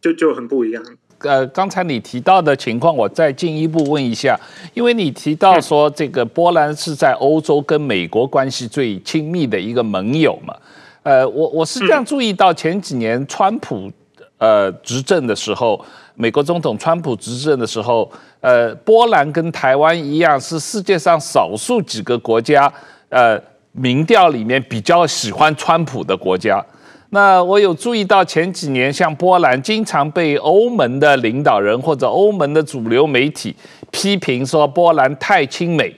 [0.00, 0.82] 就就很不一样。
[1.18, 4.38] 呃，刚才你提到的情况，我再进一步问一下，
[4.74, 10.54] 因为你提到说这个波兰是在欧洲跟美国关系最亲密的一个盟友嘛，
[11.04, 13.92] 呃，我我是这样注意到前几年川普
[14.38, 15.78] 呃执政的时候，
[16.14, 22.72] 美国总统川普执政的时候，呃，波兰跟台湾一样是世界上少数几个国家，
[23.10, 23.38] 呃，
[23.72, 26.64] 民调里面比较喜欢川普的国家。
[27.10, 33.54] 那我有注意到前几年，像波兰经常被欧盟的领导人或者欧盟的主流媒体
[33.90, 35.94] 批评说波兰太亲美，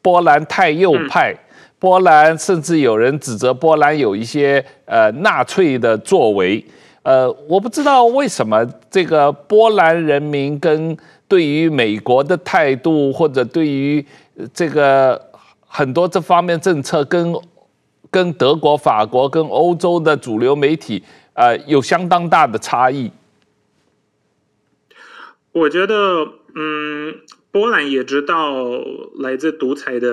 [0.00, 1.32] 波兰太右派，
[1.78, 6.64] 波兰甚至有人指责波兰有一些呃纳粹的作为。
[7.02, 14.04] 呃，我不知道为什么这个波兰人民跟对于美国的态度，或者对于
[14.52, 15.20] 这个
[15.66, 17.34] 很多这方面政策跟。
[18.10, 23.12] 跟德国、法国、跟欧洲的主流媒体，呃，有相当大的差异。
[25.52, 27.14] 我觉得，嗯，
[27.50, 28.64] 波兰也知道
[29.18, 30.08] 来自独裁的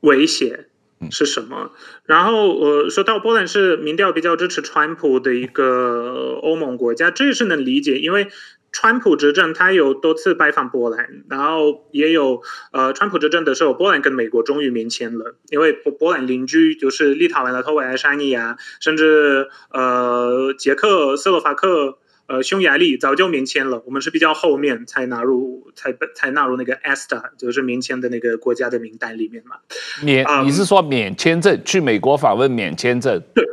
[0.00, 0.66] 威胁
[1.10, 1.72] 是什么。
[2.04, 8.28] 然后，呃说到波兰是民调比较支持川普的一个欧盟国家，这也是能理解，因为。
[8.72, 29.56] 川普执政，他有多次拜访波兰，然后也有呃，川普执政的时候，波兰跟美国终于免签了，因为波波兰邻居就是立陶宛、拉脱维亚、爱沙尼亚，甚至呃捷克、斯洛伐克、呃匈牙利早就免签了，我们是比较后面才纳入，才才纳入那个 ESTA，就是免签的那个国家的名单里面嘛。
[30.02, 33.22] 免，你是说免签证、嗯、去美国访问免签证？
[33.34, 33.44] 对。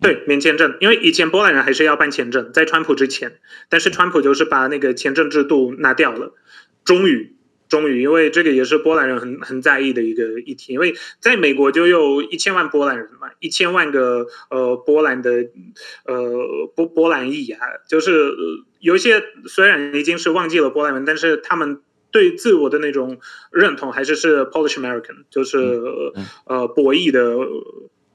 [0.00, 3.38] 对，免签证，因为以前波兰人还是要办签证，在川普之前，
[3.70, 6.34] 但是川普就是把那个签证制度拿掉了。
[6.84, 7.33] 终于，
[7.74, 15.30] 终于，因为这个也是波兰人很很在意的一个议题，因为在美国就有一千万波兰人嘛，一千万个呃波兰的
[16.04, 17.58] 呃波波兰裔啊，
[17.88, 18.32] 就是
[18.78, 21.80] 有一些虽然已经是忘记了波兰人，但是他们
[22.12, 23.18] 对自我的那种
[23.50, 25.58] 认同还是是 Polish American，就是
[26.46, 27.20] 呃博弈的。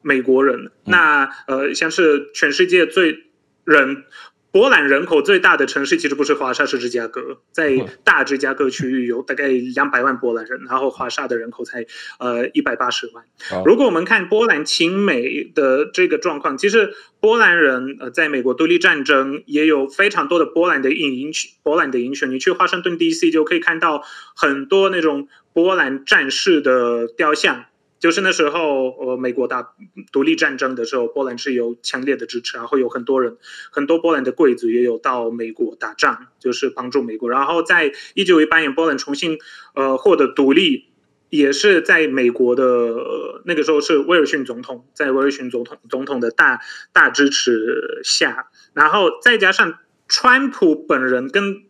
[0.01, 3.25] 美国人，那呃，像是全世界最
[3.65, 4.05] 人
[4.51, 7.37] 波兰人口最大的城市，其实不是华沙，是芝加哥。
[7.51, 11.85] 在大芝加哥区域有大概两百万波兰人，然后华沙的人口才
[12.19, 13.23] 呃一百八十万。
[13.63, 21.31] 如果我们看波兰亲美的这个状况，其实波兰人呃在美国独立战争也有非常多的波兰的影影，
[21.61, 22.31] 波兰的影雄。
[22.31, 24.03] 你去华盛顿 DC 就可以看到
[24.35, 27.65] 很多那种波兰战士的雕像。
[27.99, 29.73] 就是那时候，呃，美国打
[30.11, 33.37] 独立战争的时候，波兰是有强烈的支持，然后有很多人，
[33.71, 37.29] 很多波兰的贵族也有到美国打仗，就是帮助美国。
[37.29, 39.37] 然后在一九一八年，波兰重新
[39.75, 40.85] 呃获得独立，
[41.29, 46.61] 也是在美国的、呃、那个时候是威尔逊总统，在威尔逊总统总统的大
[46.93, 51.63] 大支持下，然后再加上川普本人跟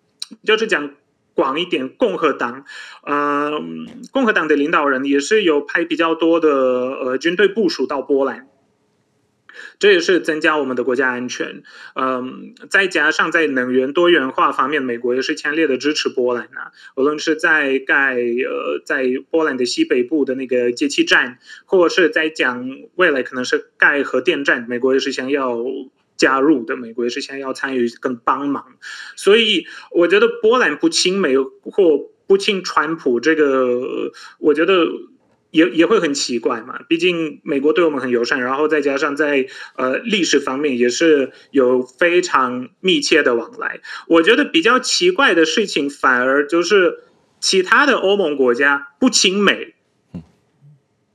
[0.43, 0.93] 就是讲。
[1.39, 2.65] 广一点，共和党，
[3.01, 3.51] 呃，
[4.11, 8.49] 共和党的领导人也是有派比较多的呃军队部署到波兰，
[9.79, 11.63] 这也是增加我们的国家安全。
[11.95, 16.73] 嗯、再加上在能源多元化方面，美国也是强烈的支持波兰啊。
[16.97, 25.57] 无论是在盖呃在波兰的西北部的那个接气站，或者是在讲未来可能是盖核电站，美国也是想要。
[26.19, 28.65] 加入的美国也是想要参与跟帮忙，
[29.15, 34.85] 所以我觉得波兰不亲美或不亲川普，这个我觉得
[35.49, 36.81] 也也会很奇怪嘛。
[36.89, 43.79] 毕竟美国对我们很友善，然后再加上在呃历史方面也是有非常密切的往来。
[44.07, 46.99] 我觉得比较奇怪的事情，反而就是
[47.39, 49.73] 其他的欧盟国家不亲美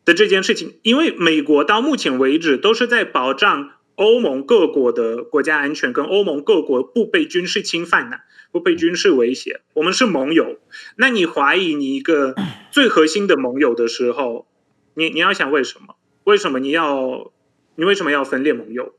[0.07, 3.73] 的这件事情，因为美国到目前为止都是在保障。
[3.97, 8.19] 欧盟各国的国家安全跟欧盟各国不被军事侵犯呐，
[8.51, 10.59] 不被军事威胁，我们是盟友。
[10.97, 12.35] 那你怀疑你一个
[12.73, 14.49] 最核心的盟友的时候，
[14.95, 15.95] 你你要想为什么？
[16.25, 17.33] 为什么你要
[17.77, 18.95] 你为什么要分裂盟友？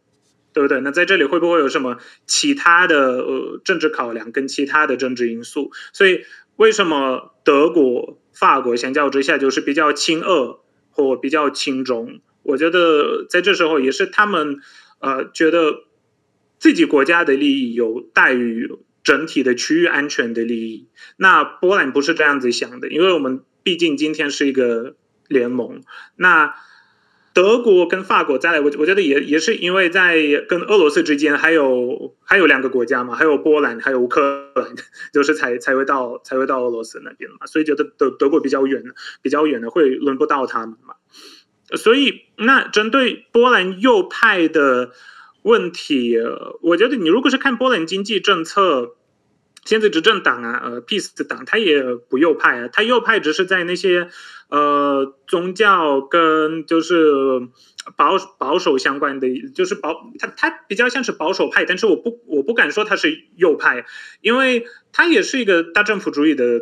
[0.54, 0.80] 对不对？
[0.80, 5.72] 那在这里会不会有什么其他的呃政治考量跟其他的政治因素？
[5.92, 6.22] 所以
[6.56, 12.22] 为什么德国、法国相较之下就是比较亲俄或比较亲中？
[12.44, 14.62] 我觉得在这时候也是他们。
[15.00, 15.84] 呃，觉得
[16.58, 18.70] 自己国家的利益有大于
[19.04, 20.88] 整体的区域安全的利益。
[21.18, 24.96] 那波兰不是这样子想的，因为我们毕竟今天是一个
[25.28, 25.82] 联盟。
[26.16, 26.56] 那
[27.34, 34.74] 德国跟法国再来，我我觉得也也是因为在跟俄罗斯之间还有还有两个国家嘛，还有波兰，还有乌克兰，
[35.12, 38.82] 就是才才会到才会到俄罗斯那边嘛，所以觉得德德国比较远，
[39.22, 40.96] 比较远的会轮不到他们嘛。
[41.74, 44.92] 所以，那针对波兰右派的
[45.42, 46.16] 问题，
[46.62, 48.96] 我觉得你如果是看波兰经济政策，
[49.64, 54.10] 现在执政党啊，呃，peace 的党，他也不右派啊，他右派只是在那些
[54.50, 56.96] 呃宗教跟就是
[57.98, 63.86] 保保守相关的，就是保他他比较像是保守派，但是我不我不敢说他是右派，
[64.22, 66.62] 因为他也是一个大政府主义的。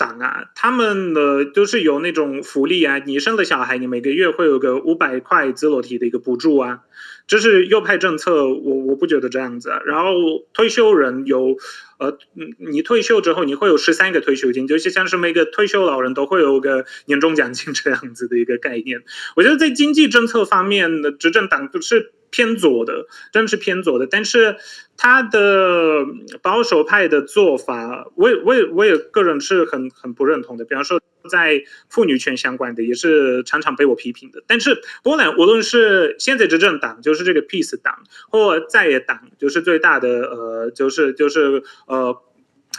[0.00, 6.80] 党啊，他们的就是有那种福利啊，你生了小孩，你每个月会有个五百块自媒体的一个补助啊，
[7.26, 9.82] 这是右派政策，我我不觉得这样子啊。
[9.84, 10.14] 然后
[10.54, 11.58] 退休人有，
[11.98, 12.16] 呃，
[12.56, 19.02] 你退休之后你会有十三个退休金，就是像是每个退休老人都会有个年终奖金这样子的一个概念。
[19.36, 22.12] 我觉得在经济政策方面的执政党都是。
[22.30, 24.56] 偏左的，真的是偏左的，但是
[24.96, 26.04] 他的
[26.42, 30.64] 保守派的做法，我也我也我也个人是很很不认同的。
[30.64, 34.42] 比方说，在妇女权相关的，也是常常被我批评的。
[34.46, 42.22] 但是波兰无论是现在执政党，就是这个 peace 党，或在野党，就是最大的呃，就是就是呃，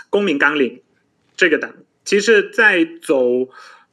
[0.09, 0.81] 公民纲领
[1.35, 1.73] 这个党，
[2.05, 3.49] 其实，在走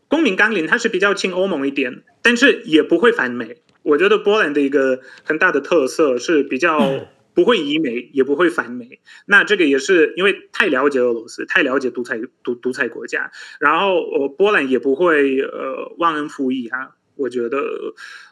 [0.06, 3.62] 公民纲领，它是比较亲欧盟一点，但是也不会反美。
[3.88, 9.00] 我觉得波兰的一个很大的特色是比较不会移美，也不会反美。
[9.24, 13.32] 那这个也是因为太了解俄罗斯，太了解独裁独独裁国家。
[13.58, 16.90] 然后呃，波兰也不会呃忘恩负义啊。
[17.16, 17.58] 我觉得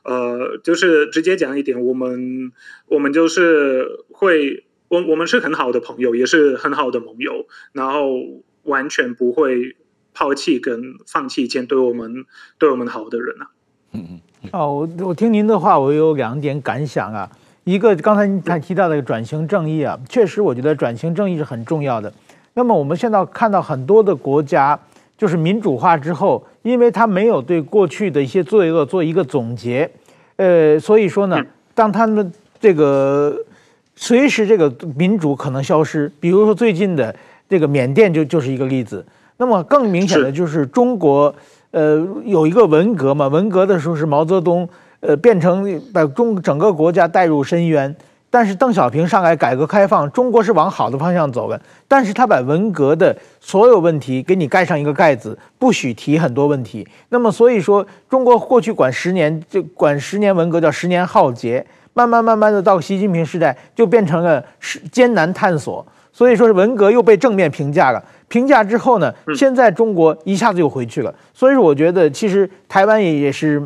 [0.05, 2.53] 呃，就是直接讲一点，我们
[2.87, 9.75] 我们就是会，我我们是很好的朋友，也是很好的盟友，然后完全不会
[10.13, 12.27] 抛弃跟放弃以前对我们
[12.59, 13.51] 对我们好的人啊。
[13.95, 14.21] 嗯嗯。
[14.53, 17.28] 哦，我我听您的话，我有两点感想啊。
[17.64, 22.12] 一个，刚才您才提到的转型正义啊，确实，我觉得转型正义是很重要的。
[22.55, 24.78] 那么我们现在看到很多的国家，
[25.18, 29.91] 就是民主化之后，因为他没有对过去的一些罪恶做一个总结，
[30.37, 31.43] 呃，所以说呢，
[31.74, 33.37] 当他们这个
[33.97, 37.12] 随时这个民主可能消失，比如说最近的
[37.49, 39.05] 这个缅甸就就是一个例子。
[39.39, 41.34] 那么更明显的就是中国。
[41.71, 44.69] 呃，有一个文革嘛，文革的时候是毛泽东，
[45.01, 47.95] 呃，变成把中整个国家带入深渊。
[48.29, 51.59] 但是邓小平上来改革开放，中国是往好的方向走的。
[51.89, 56.87] 但是他把文革的所有问题给你盖上一个盖子，不许提很多问题。
[57.09, 61.64] 那么所以说，中国过去管十年就管十年文革叫十年浩劫，
[61.95, 64.45] 慢慢慢慢的到习近平时代就变成了
[64.93, 65.87] 艰难探索。
[66.12, 68.03] 所以说是文革又被正面评价了。
[68.29, 73.62] 评价之后呢，现在中国一下子又回去了，所以说我觉得其实台湾也也是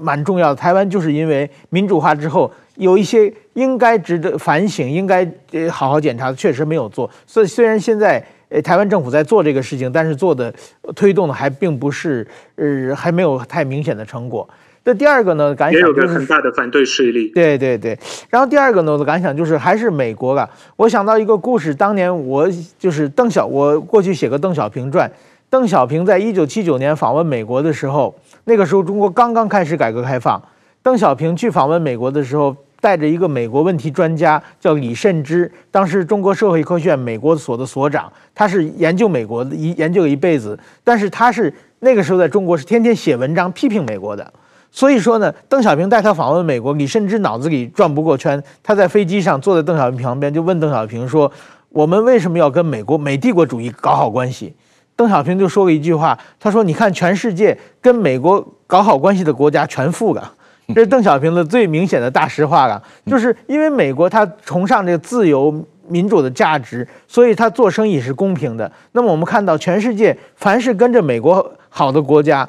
[0.00, 0.54] 蛮重要的。
[0.54, 7.10] 台湾就是因为民主化之后有一些应该值得反省、应该呃好好检查的，确实没有做。
[7.26, 10.52] 所以虽然现在呃台湾政府在做这个事情，但是做的
[10.94, 14.48] 推动的还并不是呃还没有太明显的成果。
[14.84, 17.28] 这第二个呢，感想就是也有个很大的反对势力。
[17.28, 20.48] 对对对，然后第二个呢，我的感想就是还是美国吧。
[20.76, 22.46] 我想到一个故事，当年我
[22.78, 25.10] 就是邓小，我过去写个邓小平传。
[25.48, 28.14] 邓小平在一九七九年访问美国的时候，
[28.44, 30.42] 那个时候中国刚刚开始改革开放。
[30.82, 44.30] 邓小平去访问美国的时候，带着一个美国问题专家叫李慎之，当时中国社会科学院美国所的所长，他是研究美国的一研究了一辈子，但是他是那个时候在中国是天天写文章批评美国的。
[44.76, 48.42] 所以说呢，邓小平带他访问美国，李甚至脑子里转不过圈。
[48.60, 51.30] 他在飞机上坐在邓小平旁边，就问邓小平说
[51.70, 54.52] ：“我们为什么要跟美国美帝国主义搞好关系？”
[54.96, 60.32] 邓小平就说了一句话，他说：“你看，全世界跟美国搞好关系的国家全富了。
[60.74, 65.54] ”这是邓小平的最明显的大实话了，就是因为美国他崇尚这个自由
[65.86, 68.68] 民主的价值，所以他做生意是公平的。
[68.90, 72.48] 那么我们看到，全世界凡是跟着美国好的国家。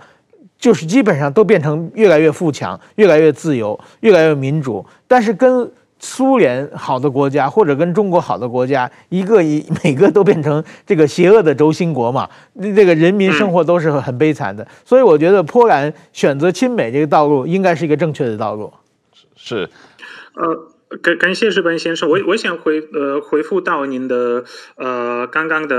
[0.65, 12.27] 就是基本上都变成越来越富强、越来越自由、越来越民主，但是跟苏联好的国家或者跟中国好的国家，一个一 每个都变成这个邪恶的轴心国嘛，
[12.75, 14.67] 这个人民生活都是很悲惨的。
[14.83, 18.73] 所以我觉得波兰选择亲美这个道路应该是一个正确的道路。
[19.35, 19.69] 是，
[20.33, 24.43] 呃，感感谢士班先生，我我想回呃回复到您的
[24.77, 25.75] 呃刚刚的。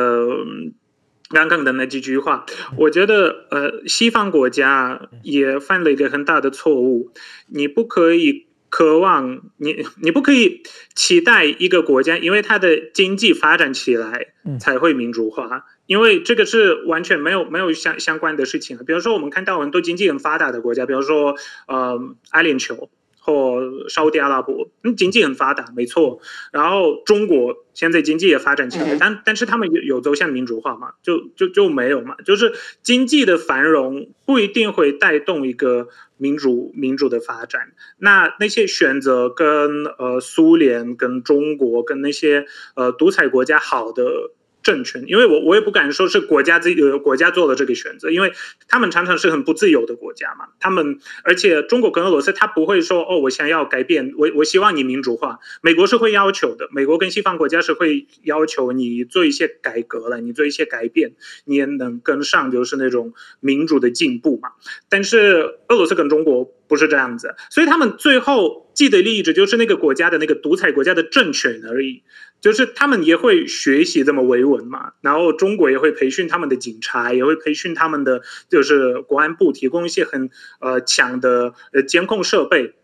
[1.31, 2.47] 刚刚的那几句话，
[2.77, 7.12] 我觉得呃，西方国家也犯了一个很大的错误。
[7.49, 10.62] 你不可以渴望你，你不可以
[10.95, 14.29] 期待一个国家，因为它的经济发展起来
[14.61, 18.79] 才会民主化，因为这个是完全没有没有相相关的事情。
[18.87, 21.99] 比如说，我们看到很多经济很发达的国家，比如说呃，
[22.31, 22.89] 阿联酋。
[23.27, 26.20] 或沙特阿拉伯，嗯，经济很发达，没错。
[26.53, 30.93] 然后中国现在经济也发展起来，但但是他们有有走向民主化嘛？
[31.03, 32.14] 就就就没有嘛？
[32.24, 32.53] 就是
[32.83, 37.72] 经济的繁荣不一定会带动一个民主民主的发展。
[37.99, 42.47] 那那些选择跟呃苏联、跟中国、跟那些
[42.77, 44.31] 呃独裁国家好的。
[44.67, 48.33] 政权，因为我我也不敢说是国家自己国家做了这个选择，因为
[48.67, 50.49] 他们常常是很不自由的国家嘛。
[50.59, 55.39] 他们而且中国跟俄罗斯，他不会说哦，我想要改变，我我希望你民主化。
[55.62, 61.12] 美国是会要求的，美国跟西方国家是会要求你做一些改革了，你做一些改变，
[61.45, 64.49] 你也能跟上，就是那种民主的进步嘛。
[64.89, 72.03] 但是俄罗斯跟中国不是这样子，所以他们最后既得利益者就是那个国家的那个独裁国家的政权而已。
[72.47, 80.30] 就是他们也会学习这么维稳嘛，然后中国也会培训他们的警察，也会培训他们的就是国安部，提供一些很
[80.61, 82.74] 呃强的呃监控设备。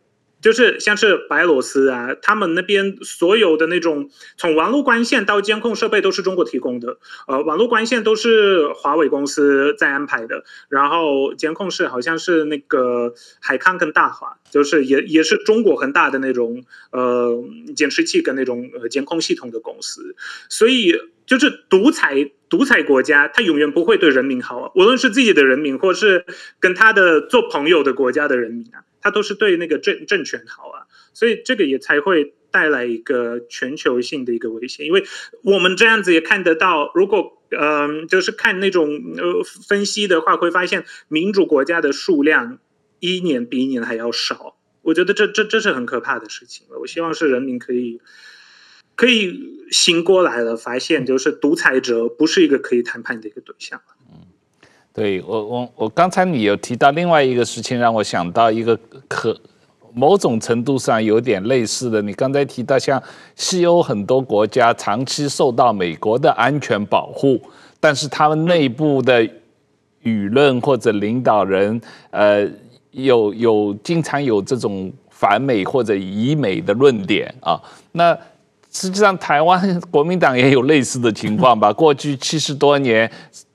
[0.42, 17.42] 就是像是白罗斯啊，他们那边所有的那种从网络光线到监控设备都是中国提供的，呃，网络光线都是华为公司在安排的，然后监控室好像是那个海康跟大华，就是也也是中国很大的那种呃
[17.76, 20.16] 监视器跟那种呃监控系统的公司，
[20.48, 20.92] 所以
[21.24, 26.26] 就是独裁独裁国家，他永远不会对人民好，无论是自己的人民，或是
[26.58, 28.82] 跟他的做朋友的国家的人民啊。
[29.02, 34.86] 他都是对那个政政权好啊，所以这个也才会带来一个全球性的一个危险。
[34.86, 35.04] 因为
[35.42, 38.88] 我们这样子也看得到，如果嗯、就是看那种
[39.18, 42.58] 呃分析的话，会发现民主国家的数量
[42.98, 44.56] 一年比一年还要少。
[44.80, 46.66] 我觉得这这这是很可怕的事情。
[46.80, 48.00] 我希望是人民可以
[48.96, 53.82] 可以醒过来了，发现就是独裁者不是一个可以谈判的一个对象。
[54.94, 58.78] 对我，我我刚才你有提到另外一个事情，让我想到一个
[59.08, 59.34] 可
[59.94, 62.02] 某种程度上有点类似的。
[62.02, 63.02] 你刚才提到像
[63.34, 67.40] 西欧很多国家长期受到美国的安全保护，
[67.80, 69.26] 但是他们内部的
[70.02, 71.80] 舆论或者领导人，
[72.10, 72.46] 呃，
[72.90, 77.58] 有有经常有这种反美或者以美的论点啊。
[77.92, 78.14] 那
[78.70, 81.72] 实际上台湾国民党也有类似的情况吧？
[81.72, 83.10] 过去七十多年。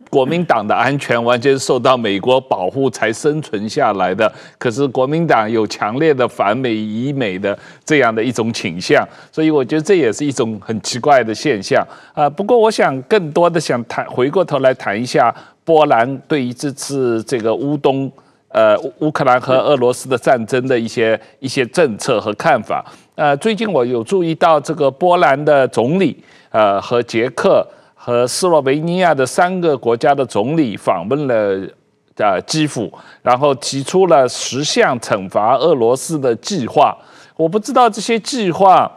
[0.10, 12.30] 国民党的安全完全受到美国保护才生存下来的，可是国民党有强烈的反美以美的这样的一种倾向，所以我觉得这也是一种很奇怪的现象啊。
[12.30, 15.34] 不过我想更多的想谈，回过头来谈一下
[15.66, 18.10] 波兰对于这次这个乌东
[18.50, 22.86] 呃乌克兰和俄罗斯的战争的一些一些政策和看法。
[23.16, 26.18] 呃，最近我有注意到这个波兰的总理
[26.52, 27.68] 呃和捷克。
[28.08, 31.70] 和斯洛维尼亚的三个国家的总理访问了
[32.16, 32.90] 呃基辅，
[33.22, 36.98] 然后提出了十项惩罚俄罗斯的计划。
[37.36, 38.90] 我不知道这些计划，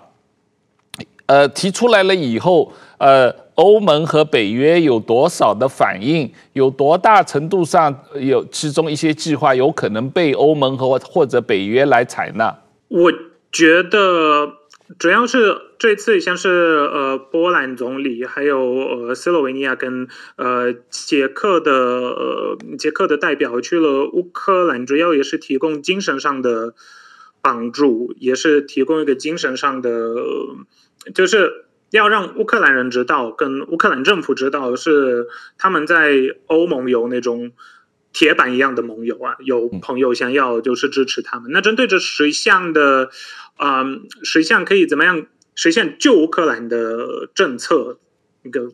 [1.27, 12.57] 呃提出来了以后，呃欧盟和北约有多少的反应，有多大程度上有其中一些计划有可能被欧盟和或者北约来采纳？
[12.87, 13.11] 我
[13.51, 14.60] 觉得。
[14.99, 26.75] 主要是这次像是呃波兰总理，还有呃斯洛维尼亚跟呃捷克的呃捷克的代表去了乌克兰，主要也是提供精神上的
[27.41, 30.15] 帮助，也是提供一个精神上的，
[31.15, 37.53] 就是要让乌克兰人知道，跟乌克兰政府知道是他们在欧盟有那种
[38.13, 41.53] 铁板一样的盟友啊，有朋友想要就是支持他们。
[41.53, 43.11] 那针对这十项的。
[43.63, 47.99] 嗯，实际上可以怎么样实现救乌克兰的政策？
[48.43, 48.73] 那个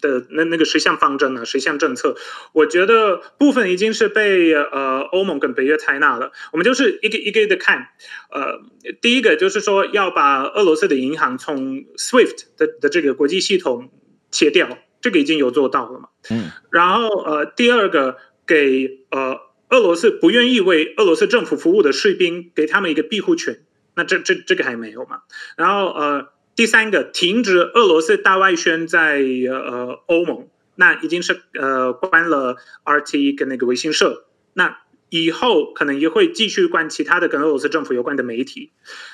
[0.00, 1.44] 的那那个十项方针呢？
[1.44, 2.16] 十项政策，
[2.52, 6.30] 我觉得部分已经是被呃欧盟跟北约采纳了。
[6.52, 7.88] 我们就是一个一个的看。
[8.30, 8.60] 呃，
[9.00, 13.90] 第一个就是说要把俄罗斯的银行从 SWIFT 的的这个国际系统
[14.30, 16.08] 切掉，这个已经有做到了嘛。
[16.30, 16.50] 嗯。
[16.70, 23.64] 然后呃，第二个给呃俄罗斯不愿意为俄罗斯政府服务的士兵，给他们一个庇护权。
[23.94, 25.22] 那这这这个还没有嘛？
[25.56, 34.24] 然后呃，第三个停止俄罗斯大外宣在呃欧盟，那已经是呃关了 RT 跟那个微信社，
[34.54, 34.78] 那
[35.10, 38.70] 以后可能也会继续关其他的跟俄罗斯政府有关的媒体。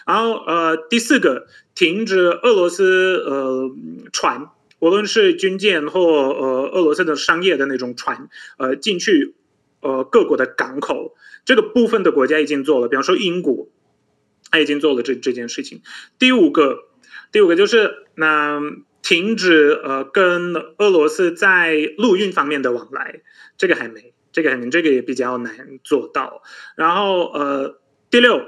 [0.07, 3.71] 然后呃，第四个停止俄罗斯呃
[4.13, 4.49] 船，
[4.79, 9.35] 无论是军舰或呃俄罗斯的商业的那种船，呃进去
[9.81, 13.67] 呃各国的港口，这个部分的国家已经做了，比方说英国。
[14.51, 15.83] 他已经做了这这件事情。
[16.19, 16.85] 第五个，
[17.33, 18.61] 第五个就是那
[19.03, 23.23] 停止呃跟俄罗斯在陆运方面的往来，
[23.57, 26.43] 这个还没，这个还没，这个也比较难做到。
[26.77, 27.81] 然后呃，
[28.11, 28.47] 第六，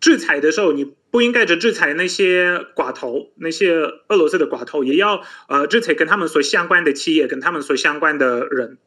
[0.00, 3.72] 制裁的时候，你不应该只制裁那些寡头，那些
[4.08, 8.78] 俄罗斯的寡头，也要呃制裁跟他们所相关的企业，跟他们所相关的人。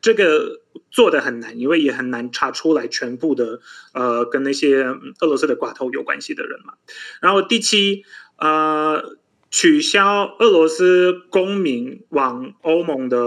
[0.00, 3.60] 这个做的很难，因为也很难查出来全部的
[3.92, 4.84] 呃跟那些
[5.20, 6.74] 俄罗斯的寡头有关系的人嘛。
[7.20, 8.04] 然后第七，
[8.38, 9.18] 呃。
[9.50, 13.18] 取消俄罗斯公民往欧盟的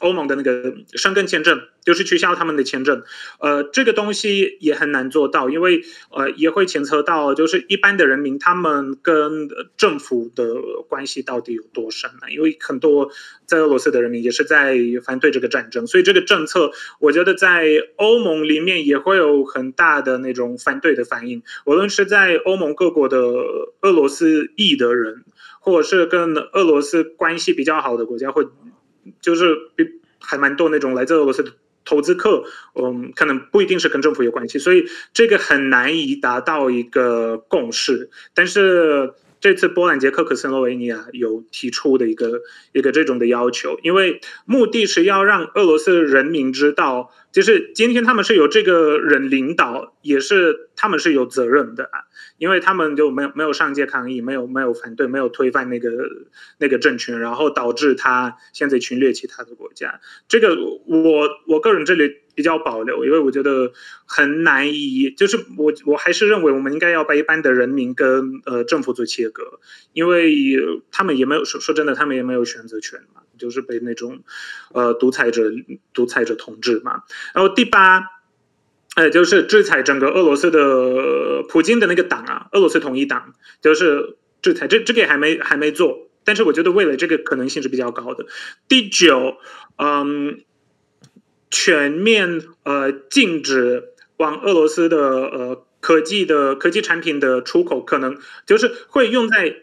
[0.00, 3.02] 欧盟的那个申根签证，就是取消他们的签证。
[3.40, 10.54] 呃，这个东西也很难做到，因为呃也会牵扯到就是一般的人民他们跟政府的
[10.88, 12.30] 关系到底有多深呢？
[12.30, 13.10] 因为很多
[13.46, 16.70] 在俄罗斯的人民也是在反对这个战争，所以这个政策
[17.00, 17.66] 我觉得在
[17.96, 21.42] 欧盟里面也会有很大的那种反对的反应。
[21.64, 23.18] 无论是在欧盟各国的
[23.80, 25.24] 俄罗斯裔的人。
[25.60, 28.46] 或者是跟俄罗斯关系比较好的国家，会
[29.20, 29.84] 就是比
[30.18, 31.52] 还蛮多那种来自俄罗斯的
[31.88, 34.84] 投资客，嗯，可能不一定是跟政府有关系，所以
[35.14, 38.10] 这个很难以达到一个共识。
[38.34, 52.04] 但是这次波兰、捷克、克森洛维尼亚有提出的一个一个这种的要求，因为目的是要让俄罗斯人民知道，就是今天他们是有这个人领导，也是他们是有责任的啊。
[52.38, 55.90] 因为他们就没有没有上街抗议，没有没有反对，没有推翻那个
[56.58, 60.00] 那个政权，然后导致他现在侵略其他的国家。
[60.28, 63.72] 这个我我个人这里比较保留，因为我觉得
[64.06, 69.60] 很难以，就是我我还是认为我们应该要把一般的人民跟呃政府做切割，
[69.92, 70.32] 因为
[70.92, 74.20] 他们也没有说说真的，他们也没有选择权嘛，就是被那种
[74.72, 75.50] 呃独裁者
[75.92, 77.02] 独裁者统治嘛。
[77.34, 78.17] 然后第八。
[78.98, 83.32] 哎，就是制裁整个俄罗斯的普京的那个党啊，俄罗斯统一党，
[83.62, 88.26] 就是制裁这这个也还没还没做，但是我觉得未来这个可能性是比较高的。
[88.66, 89.36] 第九，
[89.76, 90.40] 嗯，
[91.48, 99.58] 全面呃禁止往俄罗斯的呃科技的科技产品的出口，可能就是会用在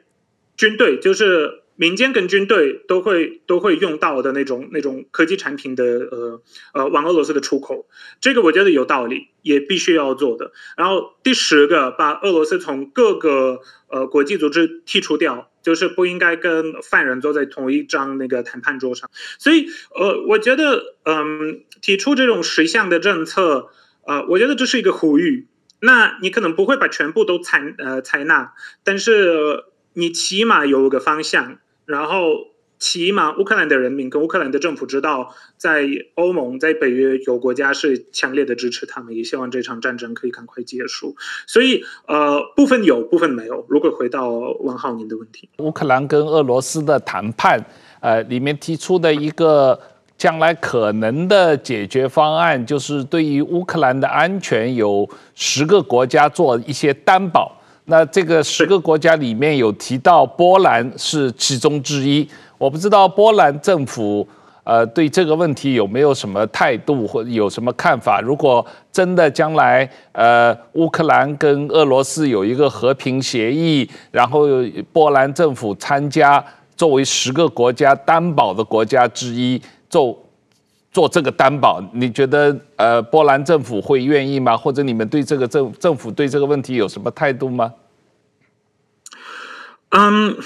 [0.55, 1.64] 军队，就是。
[1.77, 6.41] 民间跟军队都会都会用到的那种那种科技产品的呃
[6.73, 7.85] 呃往俄罗斯的出口，
[8.21, 10.53] 这个我觉得有道理，也必须要做的。
[10.77, 13.59] 然后第十个，把俄罗斯从各个
[13.89, 19.09] 呃国际组织剔除掉，就是不应该跟犯人坐在同一张那个谈判桌上。
[19.37, 23.67] 所以呃，我觉得嗯、提出这种十项的政策，
[24.05, 25.47] 呃，我觉得这是一个呼吁。
[25.81, 28.53] 那你可能不会把全部都采呃采纳，
[28.85, 31.59] 但是你起码有个方向。
[31.85, 32.33] 然后，
[32.77, 41.15] 起码乌克兰的人民跟乌克兰的政府知道，在欧盟、在北约有国家是强烈的支持他们，也希望这场战争可以赶快结束。
[41.47, 43.65] 所以，呃，部分有，部分没有。
[43.69, 47.63] 如果回到王浩您的问题，乌克兰跟俄罗斯的谈判，
[48.01, 49.79] 呃，里面提出的一个
[50.17, 57.61] 将来可能的解决方案，就是对于乌克兰的安全，有十个国家做一些担保。
[57.85, 62.27] 那这个十个国家里面有提到波兰是其中之一，
[62.57, 64.27] 我不知道波兰政府
[64.63, 68.19] 呃对这个问题有没有什么态度或有什么看法？
[68.21, 74.47] 如果真的将来呃乌克兰跟俄罗斯有一个和平协议，然后
[74.91, 76.43] 波兰政府参加
[76.75, 80.17] 作为十个国家担保的国家之一做
[80.95, 84.55] 做这个担保，你觉得呃波兰政府会愿意吗？
[84.55, 87.73] 或者你们对这个政政府对这个问题有什么态度吗？
[89.89, 90.37] 嗯，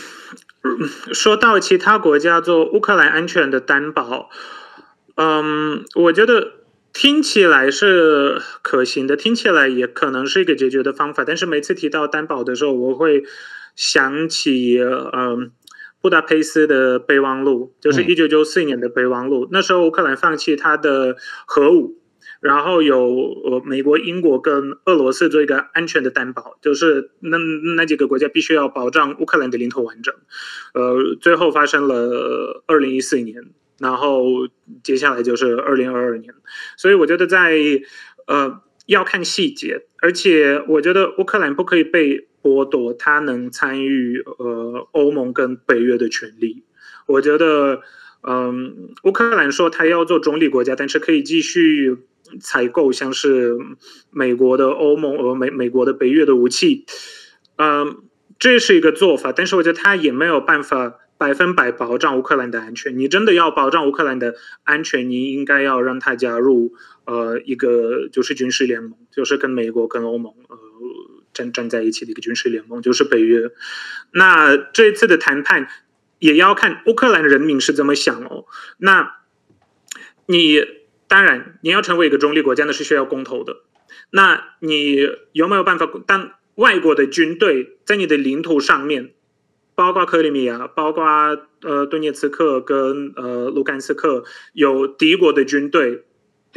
[1.13, 4.31] 说到其他国家做乌克兰安全的担保，
[5.17, 6.53] 嗯，我觉得
[6.93, 11.23] 听起来是可行的，听起来也可能是一个解决的方法。
[11.23, 13.21] 但是每次提到担保的时候，我会
[13.75, 14.79] 想起
[15.13, 15.51] 嗯。
[16.01, 19.45] 布达佩斯的备忘录，就是一九九四年的备忘录。
[19.45, 21.97] 嗯、那时候乌克兰放弃它的核武，
[22.39, 22.97] 然后有
[23.43, 27.37] 呃美国、英国跟俄罗斯做一个安全的担保，就是那
[27.75, 30.15] 那几个国家必须要保障乌克兰的领土完整。
[30.73, 34.23] 呃，最后发生了二零一四年，然后
[34.83, 36.33] 接下来就是二零二二年。
[36.77, 37.59] 所以我觉得在
[38.25, 42.28] 呃要看细节，而且我觉得乌克兰不可以被。
[42.41, 46.63] 剥夺他能参与呃欧盟跟北约的权利，
[47.05, 47.81] 我觉得，
[48.23, 51.97] 嗯，乌克兰说他要做中立国家，但是可以继续
[52.39, 53.57] 采购像是
[54.09, 56.85] 美国的欧盟呃美美国的北约的武器，
[57.57, 57.97] 嗯，
[58.39, 62.97] 这是一个做法，但是我觉得他也没有办法百分百保障乌克兰的安全。
[62.97, 66.73] 你真的要保障乌克兰的安全，你应该要让他加入
[67.05, 70.57] 呃一个就是军事联盟，就是跟美国跟欧盟呃。
[71.33, 73.51] 站站在一起的一个军事联盟就是北约。
[74.11, 75.67] 那这一次的谈判
[76.19, 78.45] 也要看乌克兰人民是怎么想哦。
[78.77, 79.17] 那
[80.25, 80.63] 你
[81.07, 83.57] 当然你要成为一个中立国家，那是需要公投的。
[84.11, 85.89] 那你有没有办法？
[86.05, 89.13] 当外国的军队在你的领土上面，
[89.75, 91.03] 包括克里米亚，包括
[91.61, 94.23] 呃顿涅茨克跟呃卢甘斯克，
[94.53, 96.03] 有敌国的军队，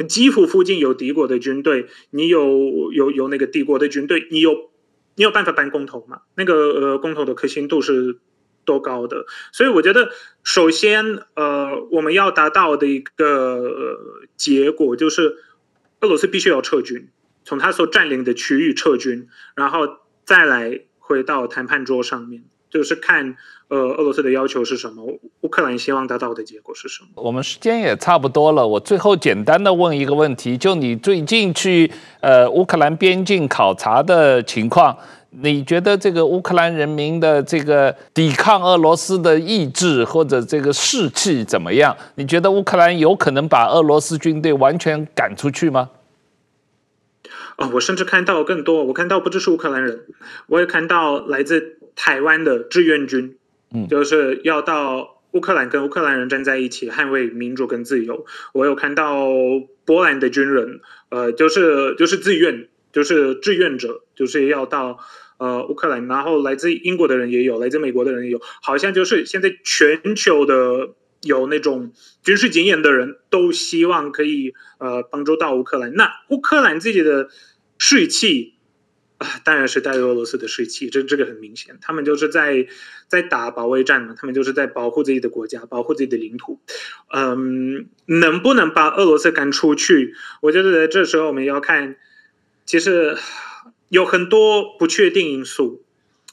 [0.07, 4.71] 基辅附近有敌国的军队，你有有有那个敌国的军队，你有
[5.15, 6.21] 你有办法办公投吗？
[6.35, 8.17] 那个呃公投的可信度是
[8.65, 9.25] 多高的？
[9.51, 10.09] 所以我觉得，
[10.43, 13.99] 首先呃我们要达到的一个、
[14.35, 15.37] 结果就是，
[15.99, 17.09] 俄罗斯必须要撤军。
[17.45, 23.35] 从他所占领的区域撤军，然后再来回到谈判桌上面，就是看
[23.67, 25.03] 呃俄罗斯的要求是什么，
[25.41, 27.09] 乌克兰希望达到的结果是什么。
[27.21, 34.97] 我们时间也差不多了，我最后简单的问一个问题：就你最近去呃乌克兰边境考察的情况，
[35.29, 41.95] 你觉得这个乌克兰人民的这个抵抗俄罗斯的意志或者这个士气怎么样？
[42.15, 45.87] 你觉得乌克兰有可能把俄罗斯军队完全赶出去吗？
[47.57, 50.05] 哦，我甚至看到更多，我看到不只是乌克兰人，
[50.47, 53.37] 我也看到来自台湾的志愿军，
[53.73, 58.25] 嗯，就是要到乌克兰跟乌克兰人站在一起捍卫民主跟自由。
[58.53, 59.27] 我有看到
[59.85, 64.99] 波兰的军人，呃，就是就是自愿，就是志愿者，就是要到
[65.37, 66.07] 呃乌克兰。
[66.07, 70.89] 然后来自英国的人也有，来自美国的人也有，好像就是现在全球的。
[71.23, 75.93] 有那种军事经验的人都希望可以呃帮助到乌克兰。
[75.95, 77.29] 那乌克兰自己的
[77.77, 78.55] 士气
[79.17, 81.77] 啊，当然是大于俄罗斯的士气，这这个很明显。
[81.81, 82.67] 他们就是在
[83.07, 86.59] 在打保卫战嘛，他们就是在保护自己的国家，保护自己的领土。
[87.13, 90.13] 嗯，能不能把俄罗斯赶出去？
[90.41, 91.95] 我觉得在这时候我们要看，
[92.65, 93.15] 其实
[93.87, 95.82] 有很多不确定因素，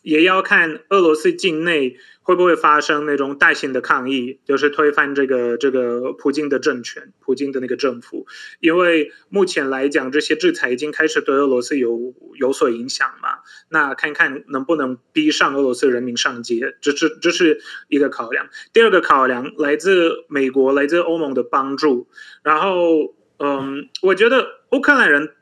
[0.02, 1.96] 也要看俄罗斯境内。
[2.22, 8.26] 会不会发生那种大型的抗议，就是推翻这个这个普京的政权、普京的那个政府？
[8.60, 13.38] 因为目前来讲，这些制裁已经开始对俄罗斯有有所影响嘛。
[13.68, 18.48] 那看看能不能逼上俄罗斯人民上街，这这这是一个考量。
[18.72, 22.06] 第二个考量来自美国、来自欧盟的帮助。
[22.44, 25.34] 然后，嗯，我觉得乌克兰人、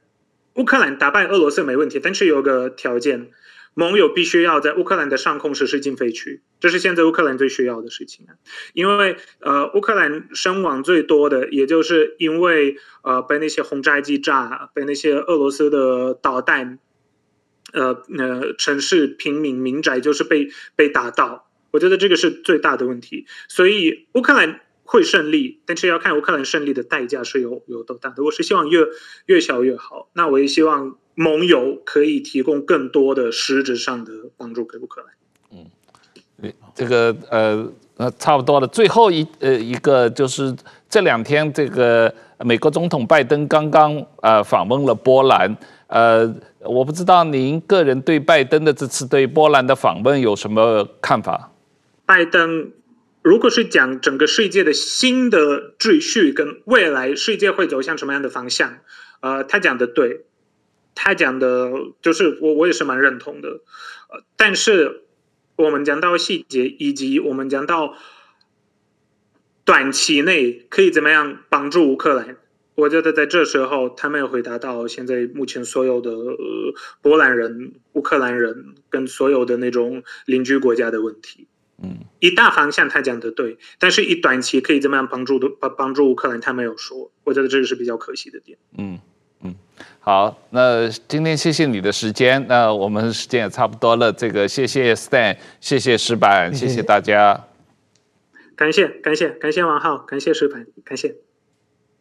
[0.55, 3.31] 乌克兰打败俄罗斯没问题，但是有个条件。
[3.79, 8.35] 盟友必须要在乌克兰的上空实施禁飞区，这是现在乌克兰最需要的事情啊。
[8.72, 16.81] 因为呃，乌克兰伤亡最多的，也就是因为呃被那些轰炸机炸，被那些俄罗斯的导弹，
[17.72, 21.49] 呃呃，城市平民民宅就是被被打到。
[21.70, 23.26] 我觉得这个是最大的问题。
[23.47, 28.24] 所以乌克兰会胜利，但是要看乌克兰胜利的代价是有有多大的。
[28.24, 28.89] 我是希望越
[29.26, 30.11] 越小越好。
[30.14, 30.99] 那我也希望。
[31.21, 35.11] 盟友可以提供更多的实质上的帮助给乌克兰。
[36.41, 38.69] 嗯，这个呃呃差不多了。
[38.69, 40.55] 最后一呃一个就是
[40.89, 42.14] 这两天，这个
[42.45, 45.57] 美国总统拜登刚刚呃访问了波兰。
[45.89, 51.51] 呃，我不知道您个人对拜登的这次对波兰的访问有什么看法？
[52.07, 52.71] 拜登
[53.23, 58.79] 如果是讲整个世界的新的秩序跟未来世界会走向什么样的方向，
[59.19, 60.27] 呃，他讲的对。
[61.01, 61.71] 他讲的
[62.03, 63.61] 就是我，我也是蛮认同的，
[64.11, 65.05] 呃，但是
[65.55, 67.95] 我们讲到细节，以及我们讲到
[69.65, 72.37] 短期内可以怎么样帮助乌克兰，
[72.75, 76.11] 我觉得在这时候他没有回答到现在目前所有的
[77.01, 81.47] 波兰人、乌克兰人跟所有的那种邻居国家的问题。
[81.81, 88.59] 嗯，一大方向他讲的对，但是一短期可以怎么样帮助的帮帮助乌克兰，他没有说，我觉得这个是比较可惜的点。
[88.77, 88.99] 嗯。
[90.01, 94.12] 好，那今天谢谢你的时间，那我们时间也差不多了。
[94.12, 97.45] 这个谢谢 Stan，谢谢石板，谢谢大家。
[98.57, 101.28] 感谢感谢感谢王浩，感谢石板，感谢。